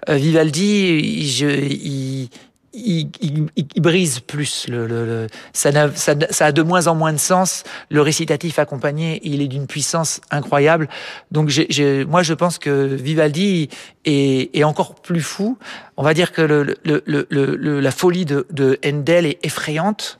Vivaldi, 0.09 1.29
je, 1.29 1.47
il, 1.47 2.31
il, 2.73 3.11
il, 3.21 3.47
il, 3.57 3.83
brise 3.83 4.21
plus. 4.21 4.67
Le, 4.69 4.87
le, 4.87 5.07
le 5.07 5.27
ça, 5.53 5.71
a, 5.71 5.91
ça, 5.95 6.15
ça, 6.31 6.47
a 6.47 6.53
de 6.53 6.63
moins 6.63 6.87
en 6.87 6.95
moins 6.95 7.13
de 7.13 7.19
sens. 7.19 7.65
Le 7.91 8.01
récitatif 8.03 8.59
accompagné, 8.59 9.21
il 9.25 9.41
est 9.43 9.49
d'une 9.49 9.67
puissance 9.67 10.21
incroyable. 10.31 10.89
Donc, 11.31 11.49
j'ai, 11.49 11.67
j'ai, 11.71 12.05
moi, 12.05 12.23
je 12.23 12.35
pense 12.35 12.59
que 12.59 12.85
Vivaldi 12.87 13.69
est, 14.05 14.55
est, 14.57 14.65
encore 14.65 14.95
plus 14.97 15.23
fou. 15.23 15.59
On 15.97 16.03
va 16.03 16.15
dire 16.15 16.33
que 16.33 16.43
le, 16.43 17.81
la 17.81 17.91
folie 17.91 18.25
de, 18.25 18.47
de 18.51 18.79
Handel 18.85 19.27
est 19.27 19.45
effrayante 19.45 20.19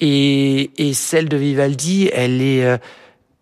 et, 0.00 0.70
et 0.76 0.92
celle 0.92 1.28
de 1.28 1.36
Vivaldi, 1.36 2.10
elle 2.12 2.42
est, 2.42 2.64
euh, 2.64 2.76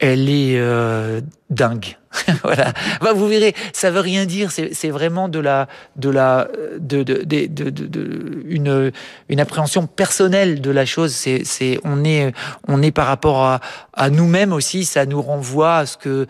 elle 0.03 0.29
est 0.29 0.59
euh, 0.59 1.21
dingue. 1.49 1.97
voilà. 2.43 2.73
Bah, 3.01 3.13
vous 3.15 3.29
verrez, 3.29 3.55
ça 3.73 3.93
veut 3.93 4.01
rien 4.01 4.27
dire. 4.27 4.51
C'est 4.51 4.91
vraiment 4.91 5.29
de 5.29 5.39
la, 5.39 5.69
de 5.95 6.11
la, 6.11 6.49
de, 6.79 7.05
de, 7.05 7.23
de, 7.23 7.47
de, 7.47 7.71
de 7.71 8.43
une, 8.45 8.93
une 9.29 9.41
appréhension 9.41 9.87
personnelle 9.87 10.61
de 10.61 10.71
la 10.73 10.85
chose. 10.85 11.13
C'est, 11.13 11.43
c'est, 11.45 11.79
on 11.85 12.05
est, 12.05 12.35
on 12.67 12.83
est 12.83 12.91
par 12.91 13.07
rapport 13.07 13.45
à, 13.45 13.61
à 13.95 14.11
nous-mêmes 14.11 14.53
aussi. 14.53 14.85
Ça 14.85 15.07
nous 15.07 15.23
renvoie 15.23 15.77
à 15.77 15.87
ce 15.87 15.97
que, 15.97 16.27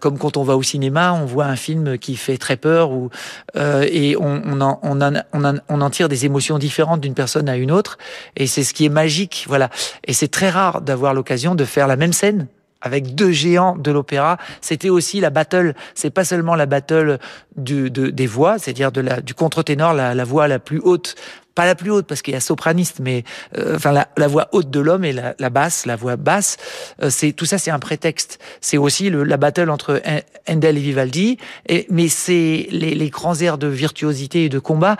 comme 0.00 0.18
quand 0.18 0.36
on 0.36 0.42
va 0.42 0.56
au 0.56 0.62
cinéma, 0.62 1.12
on 1.14 1.24
voit 1.24 1.46
un 1.46 1.56
film 1.56 1.96
qui 1.96 2.16
fait 2.16 2.36
très 2.36 2.56
peur 2.56 2.90
ou 2.90 3.10
euh, 3.56 3.86
et 3.90 4.16
on, 4.16 4.42
on, 4.44 4.60
en, 4.60 4.80
on, 4.82 5.00
en, 5.00 5.14
on, 5.32 5.44
en, 5.44 5.54
on 5.68 5.80
en 5.80 5.90
tire 5.90 6.08
des 6.08 6.26
émotions 6.26 6.58
différentes 6.58 7.00
d'une 7.00 7.14
personne 7.14 7.48
à 7.48 7.56
une 7.56 7.70
autre. 7.70 7.96
Et 8.36 8.48
c'est 8.48 8.64
ce 8.64 8.74
qui 8.74 8.84
est 8.84 8.90
magique. 8.90 9.46
Voilà. 9.48 9.70
Et 10.04 10.12
c'est 10.12 10.28
très 10.28 10.50
rare 10.50 10.80
d'avoir 10.80 11.14
l'occasion 11.14 11.54
de 11.54 11.64
faire 11.64 11.86
la 11.86 11.96
même 11.96 12.12
scène 12.12 12.48
avec 12.84 13.14
deux 13.14 13.32
géants 13.32 13.76
de 13.76 13.90
l'opéra. 13.90 14.38
C'était 14.60 14.90
aussi 14.90 15.20
la 15.20 15.30
battle. 15.30 15.74
C'est 15.94 16.10
pas 16.10 16.24
seulement 16.24 16.54
la 16.54 16.66
battle 16.66 17.18
du, 17.56 17.90
de, 17.90 18.10
des 18.10 18.26
voix, 18.26 18.58
c'est-à-dire 18.58 18.92
de 18.92 19.04
du 19.20 19.34
contre-ténor, 19.34 19.94
la, 19.94 20.14
la 20.14 20.24
voix 20.24 20.46
la 20.46 20.58
plus 20.58 20.78
haute 20.78 21.16
pas 21.54 21.66
la 21.66 21.74
plus 21.74 21.90
haute 21.90 22.06
parce 22.06 22.22
qu'il 22.22 22.34
y 22.34 22.36
a 22.36 22.40
sopraniste, 22.40 22.98
mais 23.00 23.24
euh, 23.56 23.76
enfin 23.76 23.92
la, 23.92 24.08
la, 24.16 24.26
voix 24.26 24.48
haute 24.52 24.70
de 24.70 24.80
l'homme 24.80 25.04
et 25.04 25.12
la, 25.12 25.34
la, 25.38 25.50
basse, 25.50 25.86
la 25.86 25.96
voix 25.96 26.16
basse, 26.16 26.56
euh, 27.02 27.10
c'est 27.10 27.32
tout 27.32 27.44
ça, 27.44 27.58
c'est 27.58 27.70
un 27.70 27.78
prétexte. 27.78 28.38
C'est 28.60 28.76
aussi 28.76 29.10
le, 29.10 29.24
la 29.24 29.36
battle 29.36 29.70
entre 29.70 30.02
Handel 30.48 30.78
et 30.78 30.80
Vivaldi, 30.80 31.38
et, 31.68 31.86
mais 31.90 32.08
c'est 32.08 32.66
les, 32.70 32.94
les, 32.94 33.08
grands 33.08 33.36
airs 33.36 33.58
de 33.58 33.68
virtuosité 33.68 34.46
et 34.46 34.48
de 34.48 34.58
combat, 34.58 34.96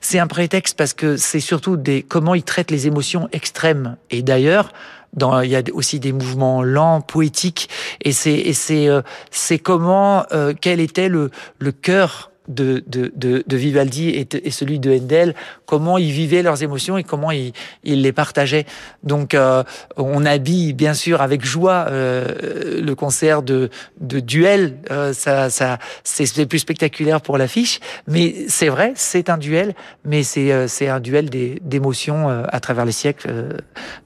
c'est 0.00 0.18
un 0.18 0.28
prétexte 0.28 0.78
parce 0.78 0.94
que 0.94 1.16
c'est 1.16 1.40
surtout 1.40 1.76
des 1.76 2.02
comment 2.02 2.34
ils 2.34 2.44
traitent 2.44 2.70
les 2.70 2.86
émotions 2.86 3.28
extrêmes. 3.32 3.96
Et 4.10 4.22
d'ailleurs, 4.22 4.72
dans, 5.16 5.40
il 5.40 5.50
y 5.50 5.56
a 5.56 5.62
aussi 5.72 5.98
des 5.98 6.12
mouvements 6.12 6.62
lents, 6.62 7.00
poétiques, 7.00 7.68
et 8.02 8.12
c'est 8.12 8.52
c'est 8.52 8.88
euh, 8.88 9.02
c'est 9.30 9.58
comment 9.58 10.24
euh, 10.32 10.52
quel 10.58 10.80
était 10.80 11.08
le 11.08 11.30
le 11.58 11.72
cœur 11.72 12.30
de, 12.48 12.82
de, 12.86 13.12
de, 13.46 13.56
Vivaldi 13.56 14.08
et, 14.10 14.50
celui 14.50 14.78
de 14.78 14.92
Handel, 14.92 15.34
comment 15.64 15.98
ils 15.98 16.12
vivaient 16.12 16.42
leurs 16.42 16.62
émotions 16.62 16.98
et 16.98 17.04
comment 17.04 17.30
ils, 17.30 17.52
ils 17.84 18.02
les 18.02 18.12
partageaient. 18.12 18.66
Donc, 19.02 19.34
euh, 19.34 19.62
on 19.96 20.24
habille 20.24 20.72
bien 20.72 20.94
sûr 20.94 21.20
avec 21.22 21.44
joie 21.44 21.86
euh, 21.88 22.80
le 22.82 22.94
concert 22.94 23.42
de, 23.42 23.70
de 24.00 24.20
duel. 24.20 24.76
Euh, 24.90 25.12
ça, 25.12 25.50
ça, 25.50 25.78
c'est 26.04 26.46
plus 26.46 26.58
spectaculaire 26.58 27.20
pour 27.20 27.38
l'affiche, 27.38 27.80
mais 28.06 28.46
c'est 28.48 28.68
vrai, 28.68 28.92
c'est 28.94 29.30
un 29.30 29.38
duel, 29.38 29.74
mais 30.04 30.22
c'est 30.22 30.88
un 30.88 31.00
duel 31.00 31.30
d'émotions 31.30 32.28
à 32.28 32.60
travers 32.60 32.84
les 32.84 32.92
siècles 32.92 33.28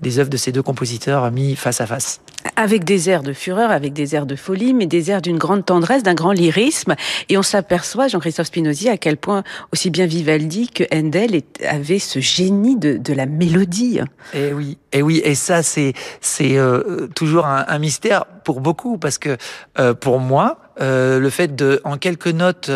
des 0.00 0.18
œuvres 0.18 0.30
de 0.30 0.36
ces 0.36 0.52
deux 0.52 0.62
compositeurs 0.62 1.30
mis 1.30 1.56
face 1.56 1.80
à 1.80 1.86
face. 1.86 2.20
Avec 2.56 2.84
des 2.84 3.10
airs 3.10 3.22
de 3.22 3.32
fureur, 3.32 3.70
avec 3.70 3.92
des 3.92 4.14
airs 4.14 4.26
de 4.26 4.36
folie, 4.36 4.72
mais 4.72 4.86
des 4.86 5.10
airs 5.10 5.20
d'une 5.20 5.36
grande 5.38 5.64
tendresse, 5.64 6.02
d'un 6.02 6.14
grand 6.14 6.32
lyrisme, 6.32 6.94
et 7.28 7.36
on 7.36 7.42
s'aperçoit, 7.42 8.08
Jean 8.08 8.20
Christophe 8.30 8.46
Spinozzi, 8.46 8.88
à 8.88 8.96
quel 8.96 9.16
point 9.16 9.42
aussi 9.72 9.90
bien 9.90 10.06
Vivaldi 10.06 10.68
que 10.68 10.84
Handel 10.94 11.42
avait 11.68 11.98
ce 11.98 12.20
génie 12.20 12.76
de, 12.76 13.12
la 13.12 13.26
mélodie. 13.26 13.98
Et 14.32 14.52
oui, 14.52 14.78
et 14.92 15.02
oui, 15.02 15.20
et 15.24 15.34
ça 15.34 15.64
c'est 15.64 15.94
c'est 16.20 16.56
euh, 16.56 17.08
toujours 17.16 17.44
un, 17.44 17.78
mystère 17.80 18.26
pour 18.44 18.60
beaucoup 18.60 18.98
parce 18.98 19.18
que 19.18 19.36
euh, 19.80 19.94
pour 19.94 20.20
moi, 20.20 20.60
euh, 20.80 21.18
le 21.18 21.28
fait 21.28 21.56
de 21.56 21.80
en 21.82 21.96
quelques 21.96 22.28
notes 22.28 22.70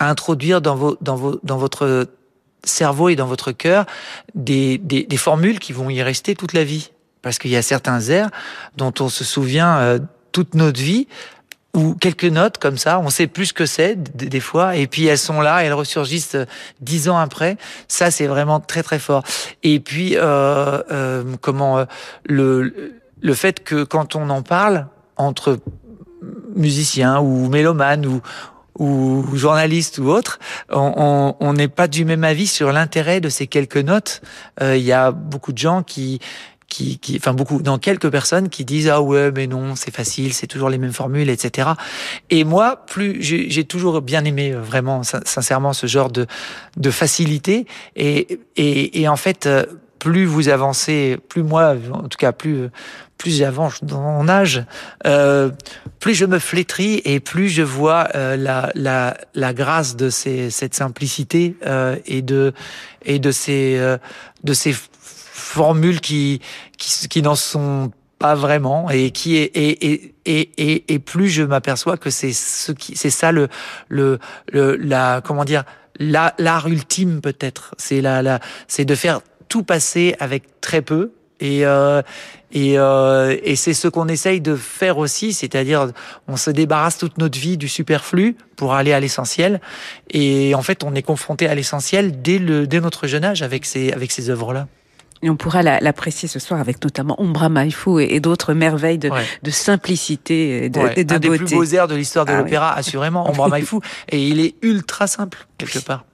introduire 0.00 0.60
dans 0.60 0.96
dans 1.00 1.36
dans 1.40 1.56
votre 1.56 2.08
cerveau 2.64 3.10
et 3.10 3.14
dans 3.14 3.26
votre 3.26 3.52
cœur 3.52 3.86
des, 4.34 4.78
des, 4.78 5.16
formules 5.16 5.60
qui 5.60 5.72
vont 5.72 5.88
y 5.88 6.02
rester 6.02 6.34
toute 6.34 6.52
la 6.52 6.64
vie 6.64 6.90
parce 7.20 7.38
qu'il 7.38 7.52
y 7.52 7.56
a 7.56 7.62
certains 7.62 8.00
airs 8.00 8.30
dont 8.76 8.92
on 8.98 9.08
se 9.08 9.22
souvient 9.22 10.00
toute 10.32 10.54
notre 10.54 10.80
vie 10.80 11.06
ou 11.74 11.94
quelques 11.94 12.24
notes 12.24 12.58
comme 12.58 12.76
ça, 12.76 12.98
on 12.98 13.08
sait 13.08 13.26
plus 13.26 13.46
ce 13.46 13.52
que 13.54 13.66
c'est 13.66 13.96
des 14.14 14.40
fois, 14.40 14.76
et 14.76 14.86
puis 14.86 15.06
elles 15.06 15.18
sont 15.18 15.40
là, 15.40 15.64
elles 15.64 15.72
ressurgissent 15.72 16.34
euh, 16.34 16.44
dix 16.80 17.08
ans 17.08 17.16
après. 17.16 17.56
Ça, 17.88 18.10
c'est 18.10 18.26
vraiment 18.26 18.60
très 18.60 18.82
très 18.82 18.98
fort. 18.98 19.22
Et 19.62 19.80
puis 19.80 20.16
euh, 20.16 20.82
euh, 20.90 21.24
comment 21.40 21.78
euh, 21.78 21.84
le 22.24 22.92
le 23.20 23.34
fait 23.34 23.62
que 23.62 23.84
quand 23.84 24.16
on 24.16 24.28
en 24.30 24.42
parle 24.42 24.86
entre 25.16 25.58
musiciens 26.54 27.20
ou 27.20 27.48
mélomanes 27.48 28.04
ou 28.06 28.20
ou 28.78 29.24
journalistes 29.34 29.98
ou 29.98 30.08
autres, 30.08 30.38
on 30.70 31.52
n'est 31.52 31.68
pas 31.68 31.88
du 31.88 32.04
même 32.04 32.24
avis 32.24 32.46
sur 32.46 32.72
l'intérêt 32.72 33.20
de 33.20 33.28
ces 33.28 33.46
quelques 33.46 33.76
notes. 33.76 34.22
Euh, 34.62 34.76
il 34.76 34.82
y 34.82 34.92
a 34.92 35.12
beaucoup 35.12 35.52
de 35.52 35.58
gens 35.58 35.82
qui 35.82 36.20
qui, 36.72 36.98
qui, 36.98 37.16
enfin 37.18 37.34
beaucoup, 37.34 37.60
dans 37.60 37.76
quelques 37.76 38.10
personnes 38.10 38.48
qui 38.48 38.64
disent 38.64 38.88
ah 38.88 39.02
ouais 39.02 39.30
mais 39.30 39.46
non 39.46 39.76
c'est 39.76 39.94
facile, 39.94 40.32
c'est 40.32 40.46
toujours 40.46 40.70
les 40.70 40.78
mêmes 40.78 40.94
formules, 40.94 41.28
etc. 41.28 41.70
Et 42.30 42.44
moi, 42.44 42.84
plus 42.86 43.22
j'ai 43.22 43.64
toujours 43.64 44.00
bien 44.00 44.24
aimé 44.24 44.52
euh, 44.52 44.60
vraiment 44.60 45.02
sincèrement 45.02 45.74
ce 45.74 45.86
genre 45.86 46.10
de 46.10 46.26
de 46.78 46.90
facilité 46.90 47.66
et 47.94 48.38
et, 48.56 49.02
et 49.02 49.08
en 49.08 49.16
fait 49.16 49.44
euh, 49.46 49.64
plus 49.98 50.24
vous 50.24 50.48
avancez, 50.48 51.16
plus 51.28 51.44
moi, 51.44 51.76
en 51.92 52.08
tout 52.08 52.18
cas, 52.18 52.32
plus 52.32 52.70
plus 53.18 53.36
j'avance 53.38 53.84
dans 53.84 54.00
mon 54.00 54.28
âge, 54.28 54.64
euh, 55.06 55.50
plus 56.00 56.14
je 56.14 56.24
me 56.24 56.40
flétris 56.40 57.00
et 57.04 57.20
plus 57.20 57.48
je 57.48 57.62
vois 57.62 58.08
euh, 58.16 58.36
la, 58.36 58.72
la, 58.74 59.16
la 59.34 59.54
grâce 59.54 59.94
de 59.94 60.10
ces, 60.10 60.50
cette 60.50 60.74
simplicité 60.74 61.54
euh, 61.64 61.96
et 62.04 62.20
de 62.20 62.52
et 63.04 63.20
de 63.20 63.30
ces 63.30 63.80
de 64.42 64.52
ces 64.52 64.74
formules 65.52 66.00
qui, 66.00 66.40
qui, 66.78 67.08
qui 67.08 67.22
n'en 67.22 67.34
sont 67.34 67.90
pas 68.18 68.34
vraiment 68.34 68.88
et 68.90 69.10
qui 69.10 69.36
est 69.36 69.50
et 69.56 69.86
et 69.86 70.14
et, 70.24 70.94
et, 70.94 70.98
plus 71.00 71.28
je 71.28 71.42
m'aperçois 71.42 71.96
que 71.96 72.10
c'est 72.10 72.32
ce 72.32 72.70
qui 72.70 72.96
c'est 72.96 73.10
ça 73.10 73.32
le 73.32 73.48
le, 73.88 74.18
le 74.52 74.76
la 74.76 75.20
comment 75.24 75.44
dire 75.44 75.64
l'art 75.98 76.68
ultime 76.68 77.20
peut-être 77.20 77.74
c'est 77.78 78.00
la 78.00 78.22
la 78.22 78.38
c'est 78.68 78.84
de 78.84 78.94
faire 78.94 79.20
tout 79.52 79.64
passer 79.64 80.14
avec 80.18 80.62
très 80.62 80.80
peu. 80.80 81.12
Et, 81.38 81.66
euh, 81.66 82.00
et, 82.52 82.78
euh, 82.78 83.36
et 83.42 83.54
c'est 83.54 83.74
ce 83.74 83.86
qu'on 83.86 84.08
essaye 84.08 84.40
de 84.40 84.56
faire 84.56 84.96
aussi, 84.96 85.34
c'est-à-dire 85.34 85.90
on 86.26 86.38
se 86.38 86.50
débarrasse 86.50 86.96
toute 86.96 87.18
notre 87.18 87.38
vie 87.38 87.58
du 87.58 87.68
superflu 87.68 88.34
pour 88.56 88.72
aller 88.72 88.94
à 88.94 89.00
l'essentiel. 89.00 89.60
Et 90.08 90.54
en 90.54 90.62
fait, 90.62 90.84
on 90.84 90.94
est 90.94 91.02
confronté 91.02 91.48
à 91.48 91.54
l'essentiel 91.54 92.22
dès, 92.22 92.38
le, 92.38 92.66
dès 92.66 92.80
notre 92.80 93.06
jeune 93.06 93.24
âge 93.24 93.42
avec 93.42 93.66
ces, 93.66 93.92
avec 93.92 94.10
ces 94.10 94.30
œuvres-là. 94.30 94.68
Et 95.22 95.30
on 95.30 95.36
pourra 95.36 95.62
l'apprécier 95.62 96.28
ce 96.28 96.38
soir 96.38 96.60
avec 96.60 96.82
notamment 96.82 97.20
Umbra 97.20 97.48
Maifu 97.48 98.02
et, 98.02 98.18
d'autres 98.20 98.54
merveilles 98.54 98.98
de, 98.98 99.08
Ouais. 99.08 99.22
de 99.42 99.50
simplicité 99.50 100.64
et 100.64 100.68
de, 100.68 100.80
Ouais, 100.80 100.92
et 100.96 101.04
de 101.04 101.14
un 101.14 101.18
des 101.18 101.28
plus 101.30 101.50
beaux 101.50 101.64
airs 101.64 101.86
de 101.88 101.94
l'histoire 101.94 102.24
de 102.24 102.32
Ah 102.32 102.36
oui. 102.38 102.42
l'opéra, 102.42 102.72
assurément, 102.74 103.28
Ombra 103.30 103.48
Maifu. 103.60 103.76
Et 104.10 104.26
il 104.26 104.40
est 104.40 104.54
ultra 104.62 105.06
simple, 105.06 105.46
quelque 105.58 105.78
part. 105.78 106.04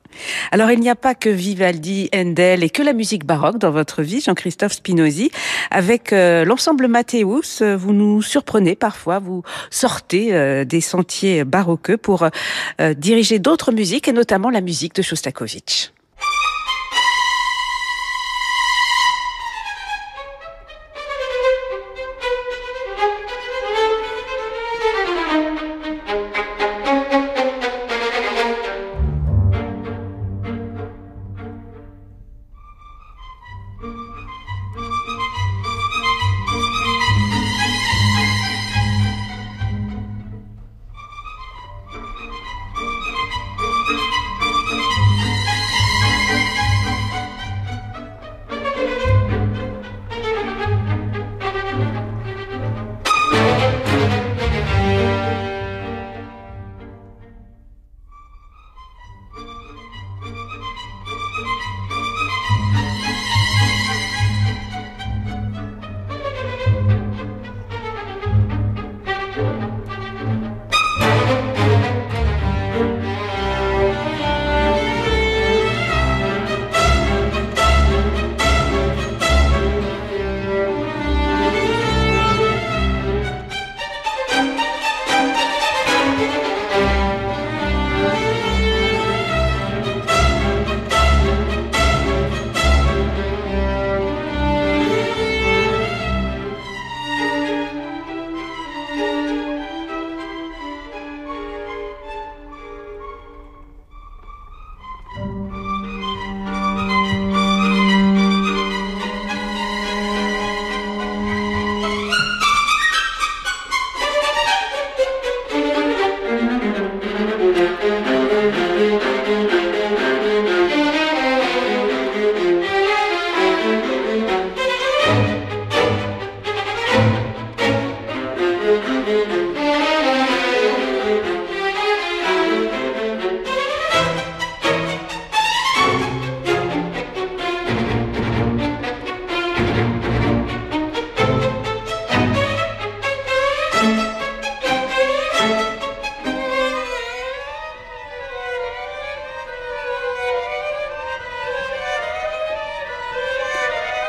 Alors 0.50 0.70
il 0.72 0.80
n'y 0.80 0.88
a 0.90 0.96
pas 0.96 1.14
que 1.14 1.28
Vivaldi, 1.28 2.08
Handel 2.14 2.64
et 2.64 2.70
que 2.70 2.82
la 2.82 2.92
musique 2.92 3.24
baroque 3.24 3.58
dans 3.58 3.70
votre 3.70 4.02
vie, 4.02 4.20
Jean-Christophe 4.20 4.72
Spinozzi. 4.72 5.30
Avec 5.70 6.12
euh, 6.12 6.44
l'ensemble 6.44 6.88
Mathéus, 6.88 7.62
vous 7.62 7.92
nous 7.92 8.20
surprenez 8.22 8.74
parfois, 8.74 9.20
vous 9.20 9.42
sortez 9.70 10.34
euh, 10.34 10.64
des 10.64 10.80
sentiers 10.80 11.44
baroqueux 11.44 11.96
pour 11.98 12.24
euh, 12.80 12.94
diriger 12.94 13.38
d'autres 13.38 13.70
musiques 13.70 14.08
et 14.08 14.12
notamment 14.12 14.50
la 14.50 14.60
musique 14.60 14.94
de 14.94 15.02
Shostakovich. 15.02 15.92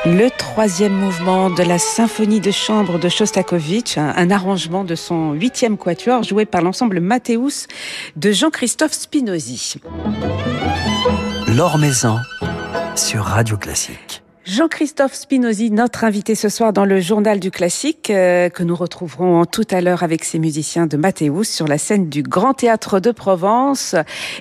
Le 0.05 0.29
troisième 0.29 0.93
mouvement 0.93 1.49
de 1.49 1.61
la 1.61 1.77
symphonie 1.77 2.39
de 2.39 2.51
chambre 2.51 2.99
de 2.99 3.09
Shostakovich, 3.09 3.97
un, 3.97 4.31
arrangement 4.31 4.85
de 4.85 4.95
son 4.95 5.33
huitième 5.33 5.77
quatuor 5.77 6.23
joué 6.23 6.45
par 6.45 6.61
l'ensemble 6.61 7.01
Mathéus 7.01 7.67
de 8.15 8.31
Jean-Christophe 8.31 8.93
Spinozzi. 8.93 9.75
L'Or 11.49 11.77
Maison 11.77 12.17
sur 12.95 13.23
Radio 13.25 13.57
Classique. 13.57 14.23
Jean-Christophe 14.49 15.13
Spinozzi, 15.13 15.69
notre 15.69 16.05
invité 16.05 16.33
ce 16.33 16.49
soir 16.49 16.73
dans 16.73 16.83
le 16.83 16.99
journal 16.99 17.39
du 17.39 17.51
classique, 17.51 18.09
euh, 18.09 18.49
que 18.49 18.63
nous 18.63 18.75
retrouverons 18.75 19.45
tout 19.45 19.67
à 19.69 19.79
l'heure 19.79 20.01
avec 20.01 20.23
ses 20.23 20.39
musiciens 20.39 20.87
de 20.87 20.97
Mathéus 20.97 21.47
sur 21.47 21.67
la 21.67 21.77
scène 21.77 22.09
du 22.09 22.23
Grand 22.23 22.55
Théâtre 22.55 22.99
de 22.99 23.11
Provence 23.11 23.93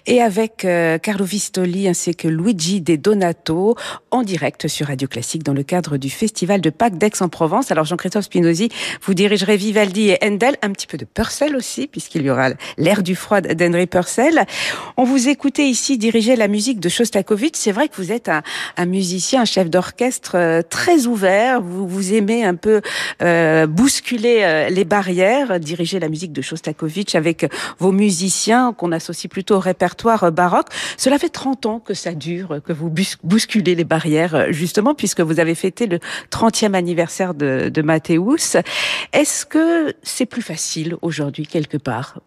et 0.07 0.23
avec 0.23 0.64
euh, 0.64 0.97
Carlo 0.97 1.27
Vistoli 1.27 1.88
ainsi 1.88 2.14
que 2.14 2.27
Luigi 2.27 2.81
De 2.81 2.97
Donato 2.97 3.77
en 4.11 4.23
direct 4.23 4.66
sur 4.66 4.87
Radio 4.87 5.09
Classique 5.09 5.42
dans 5.42 5.53
le 5.53 5.62
cadre 5.62 5.99
du 5.99 6.09
Festival 6.09 6.62
de 6.62 6.71
Pâques 6.71 6.97
d'Aix-en-Provence. 6.97 7.71
Alors 7.71 7.85
Jean-Christophe 7.85 8.25
Spinozzi, 8.25 8.71
vous 9.03 9.12
dirigerez 9.12 9.59
Vivaldi 9.59 10.09
et 10.09 10.18
Handel, 10.25 10.57
un 10.62 10.71
petit 10.71 10.87
peu 10.87 10.97
de 10.97 11.05
Purcell 11.05 11.55
aussi, 11.55 11.87
puisqu'il 11.87 12.23
y 12.23 12.31
aura 12.31 12.49
l'air 12.79 13.03
du 13.03 13.14
froid 13.14 13.42
d'Henry 13.42 13.87
Purcell. 13.87 14.47
On 14.97 15.05
vous 15.05 15.29
écoutait 15.29 15.68
ici 15.68 15.99
diriger 15.99 16.35
la 16.35 16.49
musique 16.49 16.81
de 16.81 16.88
Shostakovich. 16.88 17.57
C'est 17.57 17.73
vrai 17.73 17.88
que 17.88 17.97
vous 17.97 18.11
êtes 18.11 18.31
un, 18.31 18.42
un 18.79 18.87
musicien, 18.87 19.42
un 19.42 19.44
chef 19.44 19.68
d'orchestre 19.68 19.98
euh, 20.35 20.63
très 20.63 21.07
ouvert. 21.07 21.61
Vous, 21.61 21.87
vous 21.87 22.15
aimez 22.15 22.45
un 22.45 22.55
peu 22.55 22.81
euh, 23.23 23.67
bousculer 23.67 24.41
euh, 24.43 24.69
les 24.69 24.85
barrières, 24.85 25.61
diriger 25.61 25.99
la 25.99 26.09
musique 26.09 26.33
de 26.33 26.43
Shostakovich 26.43 27.15
avec 27.15 27.51
vos 27.79 27.93
musiciens 27.93 28.73
qu'on 28.73 28.93
associe 28.93 29.31
plutôt 29.31 29.57
au 29.57 29.61
répertoire 29.61 30.25
euh, 30.25 30.31
baroque. 30.31 30.69
Cela 30.97 31.19
fait 31.19 31.29
30 31.29 31.67
ans 31.67 31.81
que 31.81 31.95
ça 31.95 32.13
dure, 32.13 32.61
que 32.65 32.73
vous 32.73 32.93
bousculez 33.23 33.75
les 33.75 33.85
barrières, 33.85 34.53
justement, 34.53 34.95
puisque 34.95 35.21
vous 35.21 35.41
avez 35.41 35.55
fêté 35.55 35.87
le 35.87 35.99
30e 36.31 36.75
anniversaire 36.75 37.35
de, 37.35 37.69
de 37.69 37.83
Mathéus. 37.83 38.57
Est-ce 39.13 39.47
que 39.47 39.95
c'est 40.03 40.27
plus 40.27 40.43
facile 40.43 40.97
aujourd'hui, 41.03 41.47
quelque 41.47 41.77
part? 41.77 42.21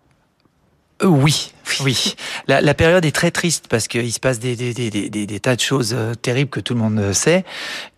Oui, 1.03 1.51
oui. 1.83 2.15
La, 2.47 2.73
période 2.73 3.05
est 3.05 3.15
très 3.15 3.31
triste 3.31 3.65
parce 3.69 3.87
qu'il 3.87 4.11
se 4.11 4.19
passe 4.19 4.39
des 4.39 5.39
tas 5.41 5.55
de 5.55 5.61
choses 5.61 5.93
euh, 5.97 6.13
terribles 6.13 6.49
que 6.49 6.59
tout 6.59 6.73
le 6.73 6.79
monde 6.79 6.99
euh, 6.99 7.13
sait. 7.13 7.43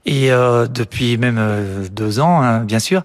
Et 0.05 0.31
euh, 0.31 0.67
depuis 0.67 1.17
même 1.17 1.37
euh, 1.39 1.87
deux 1.89 2.19
ans, 2.19 2.41
hein, 2.41 2.59
bien 2.65 2.79
sûr. 2.79 3.03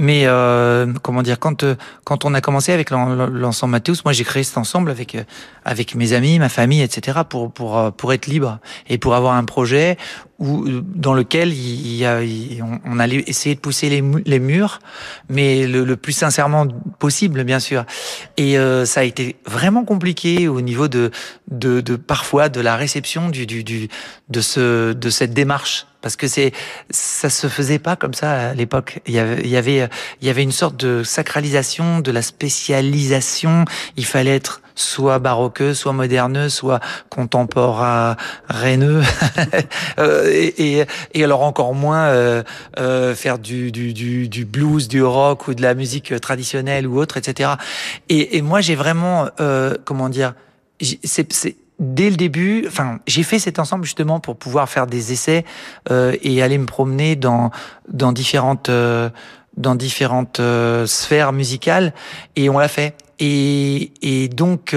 Mais 0.00 0.22
euh, 0.26 0.92
comment 1.02 1.22
dire, 1.22 1.38
quand 1.38 1.62
euh, 1.62 1.76
quand 2.02 2.24
on 2.24 2.34
a 2.34 2.40
commencé 2.40 2.72
avec 2.72 2.90
l'en- 2.90 3.14
l'ensemble 3.28 3.70
Mathéus, 3.70 4.04
moi 4.04 4.12
j'ai 4.12 4.24
créé 4.24 4.42
cet 4.42 4.58
ensemble 4.58 4.90
avec 4.90 5.14
euh, 5.14 5.22
avec 5.64 5.94
mes 5.94 6.12
amis, 6.12 6.40
ma 6.40 6.48
famille, 6.48 6.82
etc. 6.82 7.20
pour 7.28 7.52
pour 7.52 7.92
pour 7.92 8.12
être 8.12 8.26
libre 8.26 8.58
et 8.88 8.98
pour 8.98 9.14
avoir 9.14 9.34
un 9.34 9.44
projet 9.44 9.96
où 10.40 10.66
dans 10.82 11.14
lequel 11.14 11.52
il 11.52 11.94
y 11.94 12.04
a, 12.04 12.20
on, 12.84 12.98
allait 12.98 13.22
essayer 13.26 13.54
de 13.54 13.60
pousser 13.60 13.90
les, 13.90 14.02
les 14.24 14.38
murs, 14.40 14.80
mais 15.28 15.66
le, 15.66 15.84
le 15.84 15.96
plus 15.98 16.14
sincèrement 16.14 16.66
possible, 16.98 17.44
bien 17.44 17.60
sûr. 17.60 17.84
Et 18.38 18.56
ça 18.86 19.00
a 19.00 19.02
été 19.04 19.36
vraiment 19.44 19.84
compliqué 19.84 20.48
au 20.48 20.62
niveau 20.62 20.88
de, 20.88 21.10
de, 21.50 21.82
de 21.82 21.94
parfois 21.96 22.48
de 22.48 22.62
la 22.62 22.74
réception 22.76 23.28
du, 23.28 23.44
du, 23.46 23.62
du 23.64 23.88
de 24.30 24.40
ce 24.40 24.94
de 24.94 25.10
cette 25.10 25.34
démarche 25.34 25.86
parce 26.00 26.16
que 26.16 26.28
c'est 26.28 26.52
ça 26.90 27.30
se 27.30 27.48
faisait 27.48 27.78
pas 27.78 27.96
comme 27.96 28.14
ça 28.14 28.50
à 28.50 28.54
l'époque. 28.54 29.00
Il 29.06 29.14
y 29.14 29.18
avait 29.18 29.42
il 29.42 29.50
y 29.50 29.56
avait 29.56 29.88
il 30.20 30.26
y 30.26 30.30
avait 30.30 30.42
une 30.42 30.52
sorte 30.52 30.76
de 30.76 31.02
sacralisation, 31.02 32.00
de 32.00 32.10
la 32.10 32.22
spécialisation. 32.22 33.64
Il 33.96 34.04
fallait 34.04 34.36
être 34.36 34.62
soit 34.74 35.18
baroqueux, 35.18 35.74
soit 35.74 35.92
moderneux, 35.92 36.48
soit 36.48 36.80
contemporain 37.08 38.16
euh, 39.98 40.30
et, 40.30 40.78
et, 40.78 40.86
et, 41.14 41.24
alors 41.24 41.42
encore 41.42 41.74
moins 41.74 42.06
euh, 42.06 42.42
euh, 42.78 43.14
faire 43.14 43.38
du, 43.38 43.70
du, 43.72 43.92
du, 43.92 44.28
du, 44.28 44.44
blues, 44.44 44.88
du 44.88 45.02
rock 45.02 45.48
ou 45.48 45.54
de 45.54 45.62
la 45.62 45.74
musique 45.74 46.18
traditionnelle 46.20 46.86
ou 46.86 46.98
autre, 46.98 47.16
etc. 47.16 47.50
Et, 48.08 48.36
et 48.36 48.42
moi, 48.42 48.60
j'ai 48.60 48.74
vraiment, 48.74 49.28
euh, 49.40 49.74
comment 49.84 50.08
dire, 50.08 50.34
c'est 51.04 51.56
dès 51.80 52.10
le 52.10 52.16
début, 52.16 52.64
enfin, 52.68 53.00
j'ai 53.06 53.22
fait 53.24 53.38
cet 53.38 53.58
ensemble 53.58 53.84
justement 53.84 54.20
pour 54.20 54.36
pouvoir 54.36 54.68
faire 54.68 54.86
des 54.86 55.12
essais 55.12 55.44
euh, 55.90 56.14
et 56.22 56.42
aller 56.42 56.58
me 56.58 56.66
promener 56.66 57.16
dans 57.16 57.50
dans 57.88 58.12
différentes 58.12 58.68
euh, 58.68 59.08
dans 59.56 59.74
différentes 59.74 60.38
euh, 60.38 60.86
sphères 60.86 61.32
musicales 61.32 61.92
et 62.36 62.48
on 62.48 62.58
l'a 62.58 62.68
fait. 62.68 62.94
Et, 63.18 63.92
et 64.00 64.28
donc, 64.28 64.74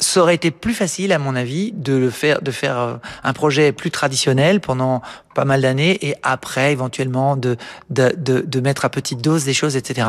ça 0.00 0.20
aurait 0.20 0.34
été 0.34 0.50
plus 0.50 0.74
facile, 0.74 1.12
à 1.12 1.18
mon 1.18 1.34
avis, 1.34 1.72
de 1.72 1.94
le 1.94 2.10
faire, 2.10 2.40
de 2.42 2.50
faire 2.50 2.78
euh, 2.78 2.94
un 3.24 3.32
projet 3.32 3.72
plus 3.72 3.90
traditionnel 3.90 4.60
pendant 4.60 5.02
pas 5.34 5.44
mal 5.44 5.62
d'années 5.62 5.98
et 6.04 6.16
après, 6.22 6.72
éventuellement, 6.72 7.36
de, 7.36 7.56
de, 7.90 8.12
de, 8.16 8.40
de, 8.40 8.60
mettre 8.60 8.84
à 8.84 8.88
petite 8.88 9.20
dose 9.20 9.44
des 9.44 9.54
choses, 9.54 9.76
etc. 9.76 10.08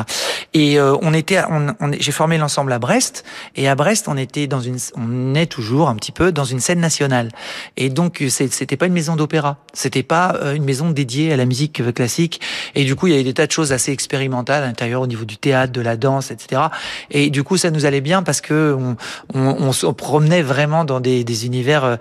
Et 0.54 0.78
euh, 0.78 0.96
on 1.02 1.14
était, 1.14 1.40
on, 1.48 1.68
on 1.80 1.92
j'ai 1.92 2.10
formé 2.10 2.36
l'ensemble 2.36 2.72
à 2.72 2.80
Brest 2.80 3.24
et 3.54 3.68
à 3.68 3.76
Brest, 3.76 4.08
on 4.08 4.16
était 4.16 4.48
dans 4.48 4.60
une, 4.60 4.78
on 4.96 5.34
est 5.36 5.46
toujours 5.46 5.88
un 5.88 5.94
petit 5.94 6.10
peu 6.10 6.32
dans 6.32 6.44
une 6.44 6.58
scène 6.58 6.80
nationale. 6.80 7.30
Et 7.76 7.90
donc, 7.90 8.24
c'était 8.28 8.76
pas 8.76 8.86
une 8.86 8.92
maison 8.92 9.14
d'opéra, 9.14 9.58
c'était 9.72 10.02
pas 10.02 10.36
une 10.54 10.64
maison 10.64 10.90
dédiée 10.90 11.32
à 11.32 11.36
la 11.36 11.46
musique 11.46 11.94
classique. 11.94 12.40
Et 12.74 12.84
du 12.84 12.96
coup, 12.96 13.06
il 13.06 13.10
y 13.10 13.14
avait 13.14 13.24
des 13.24 13.34
tas 13.34 13.46
de 13.46 13.52
choses 13.52 13.72
assez 13.72 13.92
expérimentales 13.92 14.64
à 14.64 14.66
l'intérieur 14.66 15.00
au 15.00 15.06
niveau 15.06 15.24
du 15.24 15.36
théâtre, 15.36 15.72
de 15.72 15.80
la 15.80 15.96
danse, 15.96 16.32
etc. 16.32 16.62
Et 17.10 17.30
du 17.30 17.44
coup, 17.44 17.56
ça 17.56 17.70
nous 17.70 17.86
allait 17.86 18.00
bien 18.00 18.22
parce 18.22 18.40
que 18.40 18.76
on, 18.76 18.96
on, 19.34 19.68
on 19.68 19.72
se 19.80 19.86
promenait 19.86 20.42
vraiment 20.42 20.84
dans 20.84 21.00
des, 21.00 21.24
des 21.24 21.46
univers 21.46 21.84
euh, 21.84 21.96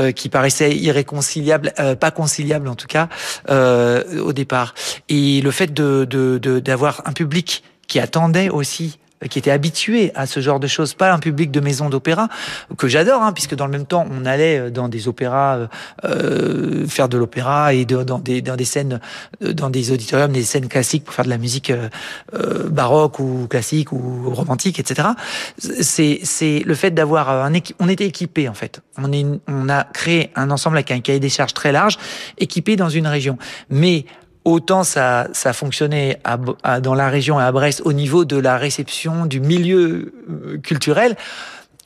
euh 0.00 0.12
qui 0.12 0.28
paraissaient 0.28 0.74
irréconciliables, 0.76 1.72
euh, 1.78 1.96
pas 1.96 2.10
conciliables 2.10 2.68
en 2.68 2.74
tout 2.74 2.86
cas 2.86 3.08
euh, 3.50 4.20
au 4.20 4.32
départ. 4.32 4.74
Et 5.08 5.40
le 5.40 5.50
fait 5.50 5.72
de 5.72 6.04
d'avoir 6.60 7.02
de, 7.02 7.08
un 7.08 7.12
public 7.12 7.64
qui 7.88 8.00
attendait 8.00 8.48
aussi 8.48 8.98
qui 9.28 9.38
était 9.38 9.50
habitué 9.50 10.12
à 10.14 10.26
ce 10.26 10.40
genre 10.40 10.60
de 10.60 10.66
choses, 10.66 10.94
pas 10.94 11.12
un 11.12 11.18
public 11.18 11.50
de 11.50 11.60
maison 11.60 11.88
d'opéra 11.88 12.28
que 12.76 12.88
j'adore, 12.88 13.22
hein, 13.22 13.32
puisque 13.32 13.54
dans 13.54 13.66
le 13.66 13.72
même 13.72 13.86
temps 13.86 14.06
on 14.10 14.24
allait 14.24 14.58
euh, 14.58 14.70
dans 14.70 14.88
des 14.88 15.08
opéras 15.08 15.56
euh, 15.56 15.66
euh, 16.04 16.86
faire 16.86 17.08
de 17.08 17.18
l'opéra 17.18 17.74
et 17.74 17.84
dans 17.84 18.18
des 18.18 18.42
dans 18.42 18.56
des 18.56 18.64
scènes, 18.64 19.00
euh, 19.42 19.52
dans 19.52 19.70
des 19.70 19.92
auditoriums, 19.92 20.32
des 20.32 20.42
scènes 20.42 20.68
classiques 20.68 21.04
pour 21.04 21.14
faire 21.14 21.24
de 21.24 21.30
la 21.30 21.38
musique 21.38 21.70
euh, 21.70 21.88
baroque 22.68 23.18
ou 23.18 23.46
classique 23.48 23.92
ou 23.92 24.30
romantique, 24.30 24.78
etc. 24.78 25.08
C'est 25.58 26.20
c'est 26.22 26.62
le 26.64 26.74
fait 26.74 26.90
d'avoir 26.90 27.30
un 27.30 27.52
on 27.78 27.88
était 27.88 28.06
équipé 28.06 28.48
en 28.48 28.54
fait. 28.54 28.80
On 28.98 29.12
est 29.12 29.24
on 29.48 29.68
a 29.68 29.84
créé 29.84 30.30
un 30.34 30.50
ensemble 30.50 30.76
avec 30.76 30.90
un 30.90 31.00
cahier 31.00 31.20
des 31.20 31.28
charges 31.28 31.54
très 31.54 31.72
large, 31.72 31.98
équipé 32.38 32.76
dans 32.76 32.88
une 32.88 33.06
région, 33.06 33.38
mais 33.70 34.04
autant 34.44 34.84
ça, 34.84 35.28
ça 35.32 35.52
fonctionnait 35.52 36.20
à, 36.24 36.38
à, 36.62 36.80
dans 36.80 36.94
la 36.94 37.08
région 37.08 37.40
et 37.40 37.42
à 37.42 37.52
Brest 37.52 37.82
au 37.84 37.92
niveau 37.92 38.24
de 38.24 38.36
la 38.36 38.56
réception 38.58 39.26
du 39.26 39.40
milieu 39.40 40.12
euh, 40.30 40.58
culturel, 40.58 41.16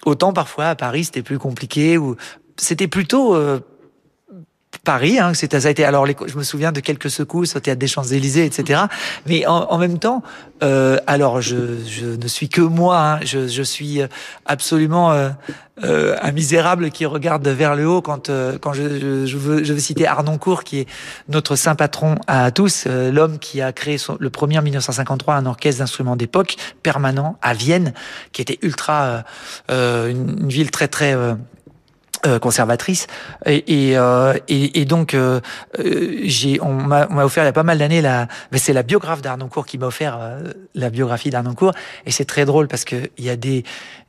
autant 0.05 0.33
parfois 0.33 0.67
à 0.67 0.75
Paris 0.75 1.05
c'était 1.05 1.23
plus 1.23 1.39
compliqué 1.39 1.99
ou 1.99 2.17
c'était 2.57 2.89
plutôt 2.89 3.35
euh, 3.35 3.61
Paris, 4.89 5.19
hein, 5.19 5.35
ça 5.35 5.47
a 5.53 5.71
été 5.71 5.85
alors 5.85 6.07
je 6.07 6.39
me 6.39 6.43
souviens 6.43 6.73
de 6.73 6.81
quelques 6.81 7.11
secousses 7.11 7.57
au 7.57 7.61
théâtre 7.61 7.79
des 7.79 7.87
Champs-Élysées, 7.87 8.47
etc. 8.47 8.85
Mais 9.27 9.45
en, 9.45 9.65
en 9.65 9.77
même 9.77 9.99
temps, 9.99 10.23
euh, 10.63 10.97
alors 11.07 11.43
je, 11.43 11.57
je, 11.87 12.07
ne 12.07 12.27
suis 12.27 12.49
que 12.49 12.63
moi, 12.63 12.99
hein, 12.99 13.21
je, 13.23 13.49
je, 13.49 13.63
suis 13.63 14.01
absolument 14.47 15.13
euh, 15.13 15.29
euh, 15.85 16.17
un 16.23 16.33
misérable 16.33 16.91
qui 16.91 17.05
regarde 17.05 17.47
vers 17.47 17.77
le 17.77 17.87
haut 17.87 18.01
quand 18.01 18.31
euh, 18.31 18.59
quand 18.59 18.73
je, 18.73 19.27
je, 19.27 19.37
veux 19.37 19.63
je 19.63 19.75
veux 19.75 19.79
citer 19.79 20.07
Arnoncourt 20.07 20.65
qui 20.65 20.81
est 20.81 20.87
notre 21.29 21.55
saint 21.55 21.75
patron 21.75 22.17
à 22.27 22.51
tous, 22.51 22.85
euh, 22.87 23.13
l'homme 23.13 23.39
qui 23.39 23.61
a 23.61 23.73
créé 23.73 23.99
son, 23.99 24.17
le 24.19 24.31
premier 24.31 24.59
en 24.59 24.63
1953 24.63 25.35
un 25.35 25.45
orchestre 25.45 25.81
d'instruments 25.81 26.17
d'époque 26.17 26.57
permanent 26.83 27.39
à 27.43 27.53
Vienne, 27.53 27.93
qui 28.33 28.41
était 28.41 28.59
ultra 28.63 29.23
euh, 29.71 30.09
une, 30.09 30.39
une, 30.41 30.49
ville 30.49 30.71
très 30.71 30.89
très 30.89 31.15
euh, 32.27 32.39
conservatrice. 32.39 33.07
Et, 33.47 33.91
et, 33.91 33.99
euh, 33.99 34.35
et, 34.49 34.81
et 34.81 34.85
donc 34.85 35.15
euh, 35.15 35.41
euh 35.79 36.19
j'ai 36.25 36.61
on 36.61 36.75
m'a 36.75 37.07
offert 37.25 37.45
il 37.45 37.47
y 37.47 37.49
a 37.49 37.53
pas 37.53 37.63
mal 37.63 37.79
d'années 37.79 38.01
la 38.01 38.27
c'est 38.55 38.73
la 38.73 38.83
biographe 38.83 39.23
d'Arnoncourt 39.23 39.67
qui 39.67 39.79
m'a 39.79 39.87
offert 39.87 40.19
euh, 40.21 40.53
la 40.75 40.91
biographie 40.91 41.31
d'Arnoncourt 41.31 41.73
et 42.07 42.11
c'est 42.11 42.25
très 42.25 42.45
drôle 42.45 42.67
parce 42.67 42.85
que 42.85 42.97
il 43.19 43.25
y 43.25 43.31
a 43.31 43.37
des 43.37 43.65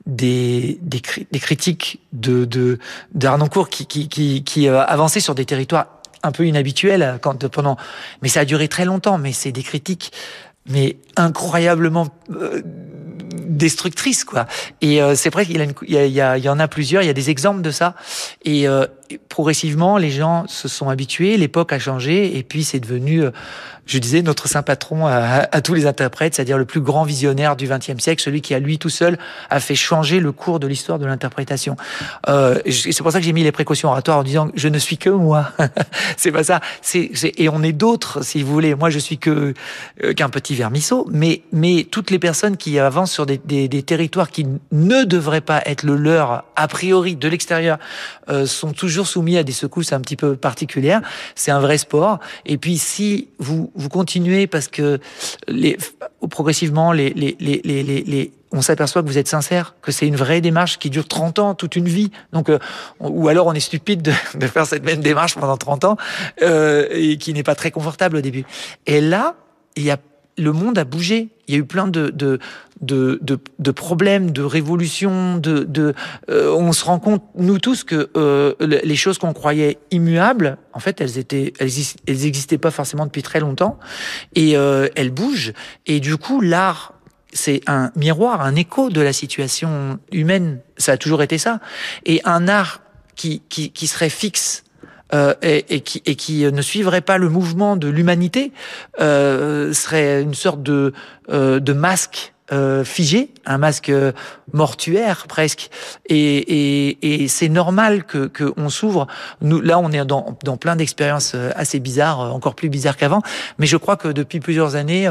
des, 0.07 0.79
des, 0.81 1.39
critiques 1.39 1.99
de 2.13 2.45
de 2.45 2.79
d'Arnoncourt 3.13 3.69
qui 3.69 3.85
qui 3.85 4.09
qui, 4.09 4.43
qui 4.43 4.67
avançaient 4.67 5.19
sur 5.19 5.35
des 5.35 5.45
territoires 5.45 6.01
un 6.23 6.31
peu 6.31 6.47
inhabituels 6.47 7.19
quand 7.21 7.47
pendant 7.47 7.77
mais 8.21 8.27
ça 8.27 8.39
a 8.39 8.45
duré 8.45 8.67
très 8.67 8.85
longtemps 8.85 9.19
mais 9.19 9.33
c'est 9.33 9.51
des 9.51 9.63
critiques 9.63 10.11
mais 10.67 10.97
incroyablement 11.15 12.07
destructrice 13.49 14.23
quoi. 14.23 14.45
Et 14.81 15.01
euh, 15.01 15.15
c'est 15.15 15.29
vrai 15.29 15.45
qu'il 15.45 15.61
y, 15.87 15.95
y, 15.95 16.19
y, 16.19 16.49
en 16.49 16.59
a 16.59 16.67
plusieurs, 16.67 17.03
il 17.03 17.07
y 17.07 17.09
a 17.09 17.13
des 17.13 17.29
exemples 17.29 17.61
de 17.61 17.71
ça. 17.71 17.95
Et 18.45 18.67
euh, 18.67 18.85
progressivement, 19.29 19.97
les 19.97 20.11
gens 20.11 20.45
se 20.47 20.67
sont 20.67 20.89
habitués, 20.89 21.37
l'époque 21.37 21.73
a 21.73 21.79
changé, 21.79 22.37
et 22.37 22.43
puis 22.43 22.63
c'est 22.63 22.79
devenu, 22.79 23.23
euh, 23.23 23.31
je 23.85 23.97
disais, 23.97 24.21
notre 24.21 24.47
saint 24.47 24.61
patron 24.61 25.07
à, 25.07 25.61
tous 25.61 25.73
les 25.73 25.85
interprètes, 25.85 26.35
c'est-à-dire 26.35 26.57
le 26.57 26.65
plus 26.65 26.81
grand 26.81 27.03
visionnaire 27.03 27.55
du 27.55 27.67
XXe 27.67 27.97
siècle, 27.97 28.21
celui 28.21 28.41
qui 28.41 28.53
à 28.53 28.59
lui 28.59 28.77
tout 28.77 28.89
seul 28.89 29.17
a 29.49 29.59
fait 29.59 29.75
changer 29.75 30.19
le 30.19 30.31
cours 30.31 30.59
de 30.59 30.67
l'histoire 30.67 30.99
de 30.99 31.05
l'interprétation. 31.05 31.75
Euh, 32.27 32.59
c'est 32.69 33.01
pour 33.01 33.11
ça 33.11 33.19
que 33.19 33.25
j'ai 33.25 33.33
mis 33.33 33.43
les 33.43 33.51
précautions 33.51 33.89
oratoires 33.89 34.19
en 34.19 34.23
disant 34.23 34.49
je 34.53 34.67
ne 34.67 34.77
suis 34.77 34.97
que 34.97 35.09
moi. 35.09 35.51
c'est 36.17 36.31
pas 36.31 36.43
ça. 36.43 36.59
Et 36.93 37.49
on 37.49 37.63
est 37.63 37.71
d'autres, 37.71 38.23
si 38.23 38.43
vous 38.43 38.51
voulez. 38.51 38.75
Moi, 38.75 38.89
je 38.89 38.99
suis 38.99 39.17
que 39.17 39.53
euh, 40.03 40.13
qu'un 40.13 40.29
petit 40.29 40.55
vermisseau, 40.55 41.07
mais 41.11 41.41
mais 41.51 41.87
toutes 41.89 42.11
les 42.11 42.19
personnes 42.19 42.57
qui 42.57 42.77
avancent 42.79 43.11
sur 43.11 43.25
des, 43.25 43.37
des, 43.37 43.67
des 43.67 43.83
territoires 43.83 44.29
qui 44.29 44.45
ne 44.71 45.03
devraient 45.03 45.41
pas 45.41 45.61
être 45.65 45.83
le 45.83 45.95
leur 45.95 46.43
a 46.55 46.67
priori 46.67 47.15
de 47.15 47.27
l'extérieur 47.27 47.79
euh, 48.29 48.45
sont 48.45 48.73
toujours 48.73 48.98
soumis 49.07 49.37
à 49.37 49.43
des 49.43 49.51
secousses 49.51 49.93
un 49.93 50.01
petit 50.01 50.15
peu 50.15 50.35
particulières. 50.35 51.01
C'est 51.35 51.51
un 51.51 51.59
vrai 51.59 51.77
sport. 51.77 52.19
Et 52.45 52.57
puis 52.57 52.77
si 52.77 53.29
vous 53.39 53.71
vous 53.75 53.89
continuez 53.89 54.47
parce 54.47 54.67
que 54.67 54.99
progressivement 56.29 56.91
les 56.91 57.15
on 58.51 58.61
s'aperçoit 58.61 59.03
que 59.03 59.07
vous 59.07 59.17
êtes 59.17 59.27
sincère, 59.27 59.75
que 59.81 59.91
c'est 59.91 60.07
une 60.07 60.15
vraie 60.15 60.41
démarche 60.41 60.79
qui 60.79 60.89
dure 60.89 61.07
30 61.07 61.39
ans, 61.39 61.53
toute 61.53 61.75
une 61.75 61.87
vie. 61.87 62.11
Donc, 62.33 62.49
euh, 62.49 62.57
ou 62.99 63.27
alors 63.27 63.47
on 63.47 63.53
est 63.53 63.59
stupide 63.59 64.01
de, 64.01 64.11
de, 64.35 64.47
faire 64.47 64.65
cette 64.65 64.83
même 64.83 65.01
démarche 65.01 65.35
pendant 65.35 65.57
30 65.57 65.85
ans 65.85 65.97
euh, 66.41 66.87
et 66.91 67.17
qui 67.17 67.33
n'est 67.33 67.43
pas 67.43 67.55
très 67.55 67.71
confortable 67.71 68.17
au 68.17 68.21
début. 68.21 68.45
Et 68.87 69.01
là, 69.01 69.35
il 69.75 69.83
y 69.83 69.91
a 69.91 69.97
le 70.37 70.53
monde 70.53 70.77
a 70.77 70.85
bougé. 70.85 71.29
Il 71.49 71.53
y 71.53 71.55
a 71.55 71.59
eu 71.61 71.65
plein 71.65 71.87
de, 71.87 72.11
de, 72.11 72.37
de, 72.81 73.17
de, 73.23 73.39
de 73.57 73.71
problèmes, 73.71 74.29
de 74.29 74.43
révolutions. 74.43 75.37
De, 75.37 75.63
de, 75.63 75.95
euh, 76.29 76.53
on 76.53 76.71
se 76.73 76.85
rend 76.85 76.99
compte, 76.99 77.23
nous 77.35 77.57
tous, 77.57 77.83
que 77.83 78.11
euh, 78.15 78.53
les 78.59 78.95
choses 78.95 79.17
qu'on 79.17 79.33
croyait 79.33 79.79
immuables, 79.89 80.59
en 80.73 80.79
fait, 80.79 81.01
elles 81.01 81.17
étaient, 81.17 81.53
elles, 81.57 81.71
existaient 82.07 82.59
pas 82.59 82.69
forcément 82.69 83.07
depuis 83.07 83.23
très 83.23 83.39
longtemps, 83.39 83.79
et 84.35 84.55
euh, 84.55 84.89
elles 84.95 85.09
bougent. 85.09 85.53
Et 85.87 85.99
du 85.99 86.17
coup, 86.17 86.39
l'art 86.39 86.93
c'est 87.31 87.61
un 87.67 87.91
miroir, 87.95 88.41
un 88.41 88.55
écho 88.55 88.89
de 88.89 89.01
la 89.01 89.13
situation 89.13 89.99
humaine. 90.11 90.61
Ça 90.77 90.93
a 90.93 90.97
toujours 90.97 91.21
été 91.21 91.37
ça. 91.37 91.59
Et 92.05 92.21
un 92.25 92.47
art 92.47 92.81
qui, 93.15 93.43
qui, 93.49 93.71
qui 93.71 93.85
serait 93.85 94.09
fixe 94.09 94.63
euh, 95.13 95.33
et, 95.41 95.75
et, 95.75 95.81
qui, 95.81 96.01
et 96.05 96.15
qui 96.15 96.43
ne 96.43 96.61
suivrait 96.61 97.01
pas 97.01 97.17
le 97.17 97.29
mouvement 97.29 97.75
de 97.77 97.87
l'humanité 97.87 98.51
euh, 98.99 99.73
serait 99.73 100.21
une 100.21 100.33
sorte 100.33 100.61
de, 100.63 100.93
euh, 101.29 101.59
de 101.59 101.73
masque 101.73 102.33
euh, 102.51 102.83
figé, 102.83 103.31
un 103.45 103.59
masque 103.59 103.91
mortuaire 104.53 105.25
presque. 105.27 105.69
Et, 106.07 106.17
et, 106.17 107.23
et 107.23 107.27
c'est 107.27 107.49
normal 107.49 108.03
que 108.03 108.25
qu'on 108.25 108.69
s'ouvre. 108.69 109.05
Nous, 109.41 109.61
là, 109.61 109.77
on 109.77 109.91
est 109.91 110.03
dans, 110.05 110.35
dans 110.43 110.57
plein 110.57 110.75
d'expériences 110.75 111.35
assez 111.55 111.79
bizarres, 111.79 112.33
encore 112.33 112.55
plus 112.55 112.69
bizarres 112.69 112.97
qu'avant. 112.97 113.21
Mais 113.59 113.67
je 113.67 113.77
crois 113.77 113.97
que 113.97 114.07
depuis 114.07 114.39
plusieurs 114.39 114.75
années, 114.75 115.07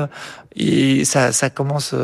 ça, 1.05 1.31
ça 1.31 1.49
commence 1.49 1.95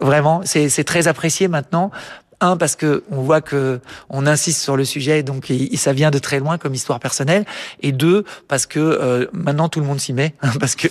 vraiment. 0.00 0.40
C'est 0.44 0.84
très 0.84 1.06
apprécié 1.06 1.48
maintenant 1.48 1.90
un 2.40 2.56
parce 2.56 2.76
que 2.76 3.02
on 3.10 3.22
voit 3.22 3.40
que 3.40 3.80
on 4.10 4.26
insiste 4.26 4.60
sur 4.60 4.76
le 4.76 4.84
sujet, 4.84 5.22
donc 5.22 5.52
ça 5.74 5.92
vient 5.92 6.10
de 6.10 6.18
très 6.18 6.38
loin 6.38 6.58
comme 6.58 6.74
histoire 6.74 7.00
personnelle, 7.00 7.44
et 7.80 7.92
deux 7.92 8.24
parce 8.46 8.66
que 8.66 8.78
euh, 8.78 9.26
maintenant 9.32 9.68
tout 9.68 9.80
le 9.80 9.86
monde 9.86 10.00
s'y 10.00 10.12
met, 10.12 10.34
parce 10.60 10.76
que 10.76 10.88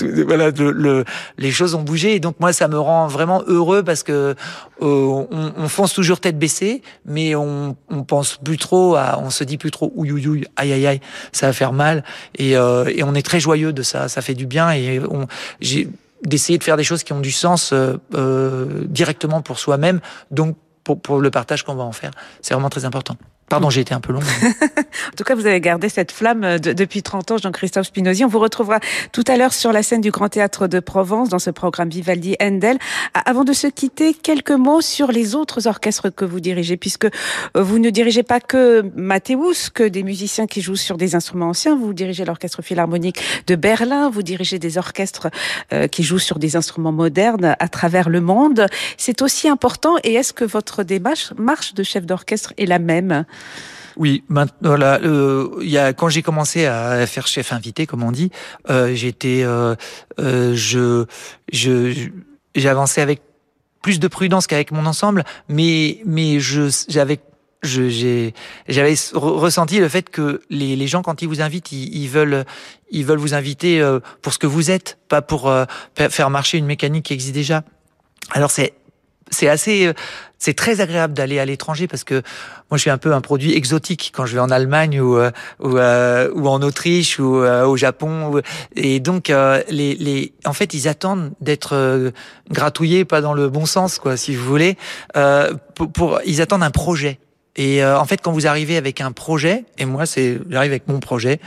voilà 0.26 0.50
le, 0.50 1.04
les 1.36 1.50
choses 1.50 1.74
ont 1.74 1.82
bougé, 1.82 2.14
et 2.14 2.20
donc 2.20 2.40
moi 2.40 2.52
ça 2.52 2.68
me 2.68 2.78
rend 2.78 3.06
vraiment 3.06 3.42
heureux 3.46 3.82
parce 3.82 4.02
que 4.02 4.34
euh, 4.82 5.26
on, 5.30 5.52
on, 5.56 5.68
fonce 5.68 5.94
toujours 5.94 6.20
tête 6.20 6.38
baissée, 6.38 6.82
mais 7.04 7.34
on, 7.34 7.76
on 7.90 8.02
pense 8.02 8.36
plus 8.36 8.58
trop, 8.58 8.96
à, 8.96 9.20
on 9.22 9.30
se 9.30 9.44
dit 9.44 9.58
plus 9.58 9.70
trop 9.70 9.92
ouïe 9.94 10.12
ouïe 10.12 10.46
aïe 10.56 10.72
aïe 10.72 10.86
aïe, 10.86 11.00
ça 11.32 11.46
va 11.46 11.52
faire 11.52 11.72
mal, 11.72 12.04
et, 12.36 12.56
euh, 12.56 12.90
et 12.94 13.02
on 13.02 13.14
est 13.14 13.22
très 13.22 13.40
joyeux 13.40 13.72
de 13.72 13.82
ça, 13.82 14.08
ça 14.08 14.20
fait 14.20 14.34
du 14.34 14.46
bien, 14.46 14.70
et 14.70 15.00
on 15.00 15.26
j'ai 15.60 15.88
d'essayer 16.24 16.58
de 16.58 16.64
faire 16.64 16.76
des 16.76 16.84
choses 16.84 17.04
qui 17.04 17.12
ont 17.12 17.20
du 17.20 17.30
sens 17.30 17.72
euh, 17.72 17.96
euh 18.14 18.84
directement 18.86 19.40
pour 19.40 19.58
soi-même, 19.58 20.00
donc 20.30 20.56
pour, 20.96 21.20
le 21.20 21.30
partage 21.30 21.62
qu'on 21.62 21.74
va 21.74 21.84
en 21.84 21.92
faire. 21.92 22.10
C'est 22.42 22.54
vraiment 22.54 22.70
très 22.70 22.84
important. 22.84 23.16
Pardon, 23.48 23.70
j'ai 23.70 23.80
été 23.80 23.94
un 23.94 24.00
peu 24.00 24.12
long. 24.12 24.20
en 24.42 25.16
tout 25.16 25.24
cas, 25.24 25.34
vous 25.34 25.46
avez 25.46 25.60
gardé 25.60 25.88
cette 25.88 26.12
flamme 26.12 26.44
euh, 26.44 26.58
depuis 26.58 27.02
30 27.02 27.30
ans, 27.30 27.38
Jean-Christophe 27.38 27.86
Spinozzi. 27.86 28.24
On 28.24 28.28
vous 28.28 28.38
retrouvera 28.38 28.78
tout 29.12 29.24
à 29.26 29.38
l'heure 29.38 29.54
sur 29.54 29.72
la 29.72 29.82
scène 29.82 30.02
du 30.02 30.10
Grand 30.10 30.28
Théâtre 30.28 30.66
de 30.66 30.80
Provence 30.80 31.30
dans 31.30 31.38
ce 31.38 31.48
programme 31.48 31.88
Vivaldi 31.88 32.36
Handel. 32.42 32.78
Avant 33.14 33.44
de 33.44 33.54
se 33.54 33.66
quitter, 33.66 34.12
quelques 34.12 34.50
mots 34.50 34.82
sur 34.82 35.12
les 35.12 35.34
autres 35.34 35.66
orchestres 35.66 36.10
que 36.14 36.26
vous 36.26 36.40
dirigez, 36.40 36.76
puisque 36.76 37.06
euh, 37.06 37.08
vous 37.54 37.78
ne 37.78 37.88
dirigez 37.88 38.22
pas 38.22 38.40
que 38.40 38.84
Mathéus, 38.94 39.70
que 39.70 39.84
des 39.84 40.02
musiciens 40.02 40.46
qui 40.46 40.60
jouent 40.60 40.76
sur 40.76 40.98
des 40.98 41.14
instruments 41.14 41.48
anciens. 41.48 41.74
Vous 41.74 41.94
dirigez 41.94 42.26
l'Orchestre 42.26 42.60
Philharmonique 42.60 43.22
de 43.46 43.54
Berlin, 43.54 44.10
vous 44.10 44.22
dirigez 44.22 44.58
des 44.58 44.76
orchestres 44.76 45.28
euh, 45.72 45.86
qui 45.86 46.02
jouent 46.02 46.18
sur 46.18 46.38
des 46.38 46.56
instruments 46.56 46.92
modernes 46.92 47.56
à 47.58 47.68
travers 47.68 48.10
le 48.10 48.20
monde. 48.20 48.66
C'est 48.98 49.22
aussi 49.22 49.48
important. 49.48 49.96
Et 50.04 50.14
est-ce 50.14 50.34
que 50.34 50.44
votre 50.44 50.82
démarche 50.82 51.32
marche 51.38 51.72
de 51.72 51.82
chef 51.82 52.04
d'orchestre 52.04 52.52
est 52.58 52.66
la 52.66 52.78
même? 52.78 53.24
Oui, 53.96 54.22
voilà. 54.60 55.00
Euh, 55.02 55.48
il 55.60 55.70
y 55.70 55.78
a 55.78 55.92
quand 55.92 56.08
j'ai 56.08 56.22
commencé 56.22 56.66
à 56.66 57.04
faire 57.06 57.26
chef 57.26 57.52
invité, 57.52 57.86
comme 57.86 58.04
on 58.04 58.12
dit, 58.12 58.30
euh, 58.70 58.94
j'étais, 58.94 59.42
euh, 59.42 59.74
euh, 60.20 60.54
je, 60.54 61.04
je, 61.52 62.08
j'avançais 62.54 63.00
avec 63.00 63.22
plus 63.82 63.98
de 63.98 64.06
prudence 64.06 64.46
qu'avec 64.46 64.70
mon 64.70 64.86
ensemble, 64.86 65.24
mais 65.48 66.00
mais 66.04 66.38
je 66.38 66.70
j'avais 66.88 67.18
j'avais 67.62 68.94
ressenti 69.14 69.80
le 69.80 69.88
fait 69.88 70.10
que 70.10 70.42
les, 70.48 70.86
gens 70.86 71.02
quand 71.02 71.22
ils 71.22 71.28
vous 71.28 71.40
invitent 71.40 71.72
ils, 71.72 72.06
veulent 72.06 72.44
ils 72.90 73.04
veulent 73.04 73.18
vous 73.18 73.34
inviter 73.34 73.80
euh, 73.80 73.98
pour 74.22 74.32
ce 74.32 74.38
que 74.38 74.46
vous 74.46 74.70
êtes 74.70 74.96
pas 75.08 75.22
pour 75.22 75.48
euh, 75.48 75.64
faire 75.96 76.30
marcher 76.30 76.58
une 76.58 76.66
mécanique 76.66 77.06
qui 77.06 77.14
existe 77.14 77.34
déjà 77.34 77.64
alors 78.30 78.52
c'est 78.52 78.74
c'est 79.30 79.48
assez 79.48 79.92
c'est 80.38 80.54
très 80.54 80.80
agréable 80.80 81.14
d'aller 81.14 81.38
à 81.38 81.44
l'étranger 81.44 81.88
parce 81.88 82.04
que 82.04 82.22
moi 82.70 82.76
je 82.76 82.78
suis 82.78 82.90
un 82.90 82.98
peu 82.98 83.12
un 83.12 83.20
produit 83.20 83.54
exotique 83.54 84.12
quand 84.14 84.24
je 84.24 84.34
vais 84.34 84.40
en 84.40 84.50
Allemagne 84.50 85.00
ou 85.00 85.18
euh, 85.18 85.30
ou, 85.60 85.76
euh, 85.76 86.30
ou, 86.34 86.48
en 86.48 86.62
Autriche 86.62 87.18
ou 87.18 87.42
euh, 87.42 87.66
au 87.66 87.76
Japon 87.76 88.40
et 88.76 89.00
donc 89.00 89.28
les, 89.28 89.94
les 89.94 90.32
en 90.44 90.52
fait 90.52 90.74
ils 90.74 90.88
attendent 90.88 91.32
d'être 91.40 92.12
gratouillés 92.50 93.04
pas 93.04 93.20
dans 93.20 93.34
le 93.34 93.48
bon 93.48 93.66
sens 93.66 93.98
quoi 93.98 94.16
si 94.16 94.34
vous 94.34 94.44
voulez 94.44 94.76
pour, 95.74 95.92
pour 95.92 96.20
ils 96.24 96.40
attendent 96.40 96.62
un 96.62 96.70
projet. 96.70 97.18
Et 97.60 97.84
en 97.84 98.04
fait, 98.04 98.18
quand 98.22 98.30
vous 98.30 98.46
arrivez 98.46 98.76
avec 98.76 99.00
un 99.00 99.10
projet, 99.10 99.64
et 99.78 99.84
moi, 99.84 100.06
c'est 100.06 100.38
j'arrive 100.48 100.70
avec 100.70 100.86
mon 100.86 101.00
projet, 101.00 101.40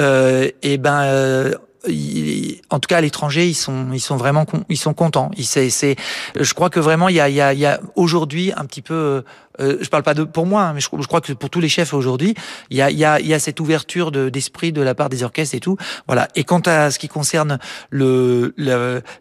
euh, 0.00 0.48
et 0.62 0.78
ben 0.78 1.52
en 1.84 2.78
tout 2.78 2.86
cas 2.88 2.98
à 2.98 3.00
l'étranger, 3.00 3.46
ils 3.46 3.54
sont 3.54 3.88
ils 3.92 4.00
sont 4.00 4.16
vraiment 4.16 4.46
ils 4.68 4.76
sont 4.76 4.94
contents. 4.94 5.30
C'est 5.42 5.70
c'est 5.70 5.96
je 6.38 6.54
crois 6.54 6.70
que 6.70 6.80
vraiment 6.80 7.08
il 7.08 7.16
y 7.16 7.20
a 7.20 7.28
il 7.28 7.34
y 7.34 7.40
a, 7.40 7.52
il 7.52 7.58
y 7.58 7.66
a 7.66 7.80
aujourd'hui 7.96 8.52
un 8.56 8.64
petit 8.64 8.82
peu 8.82 9.24
euh, 9.60 9.78
je 9.80 9.88
parle 9.88 10.02
pas 10.02 10.14
de 10.14 10.24
pour 10.24 10.46
moi, 10.46 10.62
hein, 10.62 10.72
mais 10.74 10.80
je, 10.80 10.88
je, 10.98 11.06
crois 11.06 11.20
que 11.20 11.32
pour 11.32 11.50
tous 11.50 11.60
les 11.60 11.68
chefs 11.68 11.94
aujourd'hui, 11.94 12.34
il 12.70 12.76
y 12.76 12.82
a, 12.82 12.90
y, 12.90 13.04
a, 13.04 13.20
y 13.20 13.34
a 13.34 13.38
cette 13.38 13.60
ouverture 13.60 14.10
d'esprit 14.10 14.72
de, 14.72 14.82
la 14.82 14.94
part 14.94 15.08
des 15.08 15.22
orchestres 15.22 15.54
et 15.54 15.60
tout. 15.60 15.76
Voilà. 16.06 16.28
Et 16.34 16.44
quant 16.44 16.62
à 16.66 16.90
ce 16.90 16.98
qui 16.98 17.08
concerne 17.08 17.58
le 17.90 18.54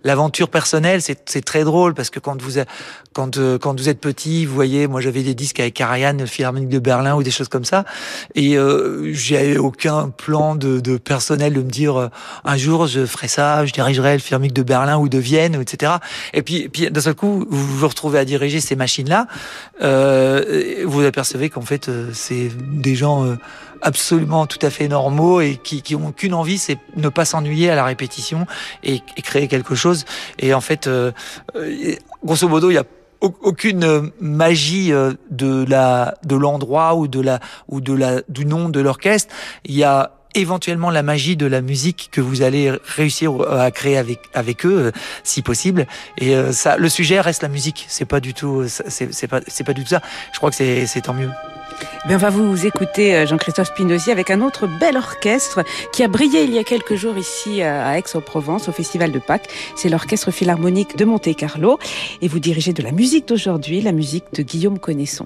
l'aventure 0.04 0.50
personnelle, 0.50 1.02
c'est 1.02 1.46
très 1.46 1.64
drôle 1.64 1.94
parce 1.94 2.10
que 2.10 2.20
quand 2.20 2.42
vous 2.42 2.60
quand 3.14 3.38
euh, 3.38 3.58
quand 3.58 3.80
vous 3.80 3.90
êtes 3.90 4.00
petit, 4.00 4.46
vous 4.46 4.56
voyez, 4.56 4.88
moi 4.88 5.02
j'avais 5.02 5.24
des 5.24 5.36
disques 5.36 5.60
avec 5.60 5.74
Karajan, 5.74 6.14
le 6.14 6.26
Philharmonique 6.26 6.70
de 6.70 6.80
Berlin 6.80 7.16
ou 7.16 7.24
des 7.24 7.32
choses 7.32 7.50
comme 7.50 7.66
ça, 7.66 7.86
et 8.36 8.58
euh, 8.58 9.14
j'ai 9.14 9.58
aucun 9.58 10.10
plan 10.10 10.56
de, 10.56 10.80
de, 10.80 10.98
personnel 10.98 11.54
de 11.54 11.62
me 11.62 11.70
dire 11.70 12.00
euh, 12.00 12.08
un 12.46 12.58
jour 12.58 12.88
je 12.88 13.06
ferai 13.06 13.28
ça, 13.28 13.66
je 13.66 13.74
dirigerai 13.74 14.14
le 14.14 14.20
Philharmonique 14.20 14.54
de 14.54 14.64
Berlin 14.64 14.98
ou 14.98 15.10
de 15.10 15.18
Vienne, 15.18 15.60
etc. 15.60 15.94
Et 16.34 16.42
puis, 16.42 16.70
puis 16.70 16.90
d'un 16.90 17.02
seul 17.02 17.16
coup, 17.16 17.46
vous 17.50 17.78
vous 17.78 17.88
retrouvez 17.88 18.20
à 18.20 18.26
diriger 18.26 18.62
ces 18.62 18.76
machines 18.76 19.10
là. 19.10 19.28
Euh, 19.82 20.21
euh, 20.22 20.84
vous 20.86 21.04
apercevez 21.04 21.50
qu'en 21.50 21.62
fait, 21.62 21.90
euh, 21.90 22.10
c'est 22.14 22.50
des 22.56 22.96
gens 22.96 23.26
euh, 23.26 23.36
absolument 23.82 24.46
tout 24.46 24.60
à 24.62 24.70
fait 24.70 24.88
normaux 24.88 25.42
et 25.42 25.58
qui, 25.62 25.82
qui 25.82 25.96
ont 25.96 26.12
qu'une 26.12 26.34
envie, 26.34 26.58
c'est 26.58 26.78
ne 26.96 27.10
pas 27.10 27.26
s'ennuyer 27.26 27.70
à 27.70 27.76
la 27.76 27.86
répétition 27.86 28.46
et, 28.84 29.02
créer 29.24 29.48
quelque 29.48 29.76
chose. 29.76 30.06
Et 30.40 30.54
en 30.54 30.62
fait, 30.62 30.90
grosso 32.24 32.48
modo, 32.48 32.70
il 32.70 32.76
y 32.76 32.78
a 32.78 32.86
aucune 33.22 34.12
magie 34.20 34.92
de 34.92 35.66
la 35.68 36.16
de 36.24 36.36
l'endroit 36.36 36.96
ou 36.96 37.08
de 37.08 37.22
la 37.22 37.40
ou 37.68 37.82
de 37.82 37.94
la 37.94 38.22
du 38.30 38.46
nom 38.46 38.70
de 38.70 38.80
l'orchestre. 38.80 39.34
Il 39.66 39.76
y 39.76 39.84
a 39.84 40.21
éventuellement 40.36 40.90
la 40.90 41.04
magie 41.04 41.36
de 41.36 41.46
la 41.46 41.62
musique 41.62 42.10
que 42.12 42.22
vous 42.22 42.42
allez 42.42 42.72
réussir 42.84 43.34
à 43.50 43.72
créer 43.72 43.98
avec 43.98 44.20
avec 44.34 44.66
eux, 44.66 44.88
euh, 44.88 44.92
si 45.24 45.42
possible. 45.42 45.88
Et 46.18 46.36
euh, 46.36 46.52
ça, 46.52 46.78
le 46.78 46.90
sujet 46.90 47.20
reste 47.20 47.44
la 47.44 47.50
musique. 47.50 47.86
C'est 47.88 48.06
pas 48.06 48.20
du 48.20 48.34
tout, 48.34 48.66
c'est 48.68 49.28
pas 49.28 49.42
c'est 49.48 49.64
pas 49.64 49.74
du 49.74 49.84
tout 49.84 49.90
ça. 49.90 50.02
Je 50.34 50.38
crois 50.38 50.50
que 50.50 50.56
c'est 50.56 50.86
c'est 50.86 51.02
tant 51.02 51.14
mieux. 51.14 51.30
Bien, 52.06 52.18
on 52.18 52.20
va 52.20 52.30
vous 52.30 52.66
écouter 52.66 53.16
euh, 53.16 53.26
Jean-Christophe 53.26 53.70
Spinozzi 53.70 54.12
avec 54.12 54.30
un 54.30 54.42
autre 54.42 54.68
bel 54.68 54.98
orchestre 54.98 55.64
qui 55.92 56.04
a 56.04 56.08
brillé 56.08 56.44
il 56.44 56.54
y 56.54 56.60
a 56.60 56.64
quelques 56.64 56.96
jours 56.96 57.18
ici 57.18 57.64
à 57.64 57.98
Aix-en-Provence 57.98 58.70
au 58.70 58.72
Festival 58.72 59.12
de 59.12 59.20
Pâques. 59.20 59.50
C'est 59.76 59.90
l'Orchestre 59.90 60.32
Philharmonique 60.32 60.96
de 60.98 61.06
Monte-Carlo 61.06 61.80
et 62.22 62.28
vous 62.28 62.40
dirigez 62.40 62.74
de 62.74 62.84
la 62.84 62.92
musique 62.92 63.28
d'aujourd'hui, 63.28 63.82
la 63.82 63.92
musique 63.92 64.26
de 64.34 64.44
Guillaume 64.44 64.80
Connaisson. 64.80 65.26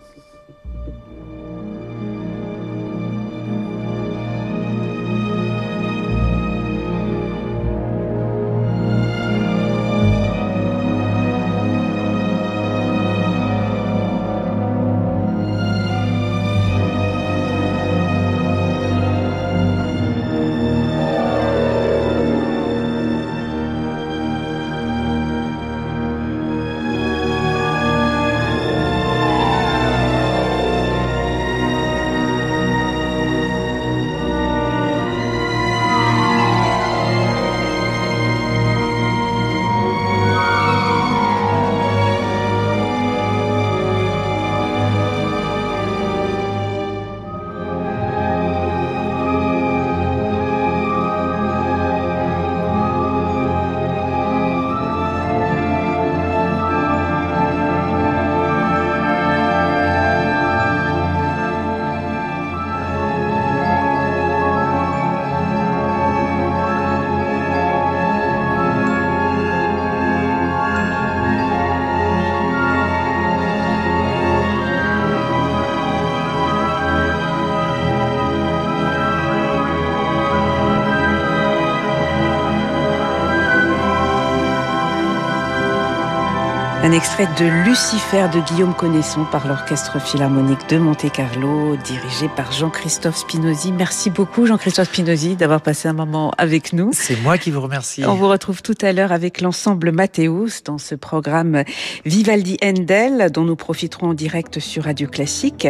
Extrait 86.95 87.27
de 87.37 87.67
Lucifer 87.67 88.27
de 88.33 88.39
Guillaume 88.39 88.73
Connaisson 88.73 89.25
par 89.29 89.47
l'Orchestre 89.47 89.99
Philharmonique 89.99 90.69
de 90.69 90.77
Monte-Carlo, 90.77 91.75
dirigé 91.83 92.29
par 92.29 92.53
Jean-Christophe 92.53 93.17
Spinozzi. 93.17 93.73
Merci 93.73 94.09
beaucoup 94.09 94.45
Jean-Christophe 94.45 94.87
Spinozzi 94.87 95.35
d'avoir 95.35 95.59
passé 95.59 95.89
un 95.89 95.93
moment 95.93 96.31
avec 96.37 96.71
nous. 96.71 96.91
C'est 96.93 97.21
moi 97.21 97.37
qui 97.37 97.51
vous 97.51 97.59
remercie. 97.59 98.05
On 98.05 98.13
vous 98.13 98.29
retrouve 98.29 98.61
tout 98.61 98.77
à 98.81 98.93
l'heure 98.93 99.11
avec 99.11 99.41
l'ensemble 99.41 99.91
Mathéus 99.91 100.63
dans 100.63 100.77
ce 100.77 100.95
programme 100.95 101.63
Vivaldi 102.05 102.57
Endel 102.63 103.29
dont 103.29 103.43
nous 103.43 103.57
profiterons 103.57 104.11
en 104.11 104.13
direct 104.13 104.59
sur 104.59 104.85
Radio 104.85 105.09
Classique. 105.09 105.67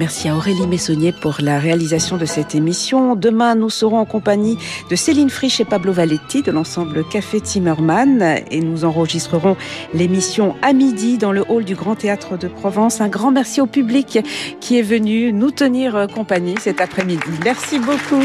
Merci 0.00 0.28
à 0.28 0.34
Aurélie 0.34 0.66
Messonnier 0.66 1.12
pour 1.12 1.36
la 1.38 1.60
réalisation 1.60 2.16
de 2.16 2.26
cette 2.26 2.56
émission. 2.56 3.14
Demain, 3.14 3.54
nous 3.54 3.70
serons 3.70 3.98
en 3.98 4.06
compagnie 4.06 4.58
de 4.90 4.96
Céline 4.96 5.30
Frisch 5.30 5.60
et 5.60 5.64
Pablo 5.64 5.92
Valetti 5.92 6.42
de 6.42 6.50
l'ensemble 6.50 7.04
Café 7.08 7.40
Timmerman 7.40 8.40
et 8.50 8.60
nous 8.60 8.84
enregistrerons 8.84 9.56
l'émission 9.92 10.56
à 10.64 10.72
midi 10.72 11.18
dans 11.18 11.30
le 11.30 11.44
hall 11.50 11.64
du 11.64 11.74
Grand 11.74 11.94
Théâtre 11.94 12.38
de 12.38 12.48
Provence. 12.48 13.02
Un 13.02 13.08
grand 13.08 13.30
merci 13.30 13.60
au 13.60 13.66
public 13.66 14.18
qui 14.60 14.78
est 14.78 14.82
venu 14.82 15.30
nous 15.30 15.50
tenir 15.50 16.06
compagnie 16.12 16.56
cet 16.58 16.80
après-midi. 16.80 17.22
Merci 17.44 17.78
beaucoup. 17.78 18.22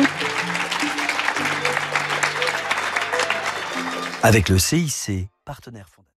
Avec 4.23 4.47
le 4.47 4.57
CIC, 4.57 5.27
partenaire. 5.43 5.98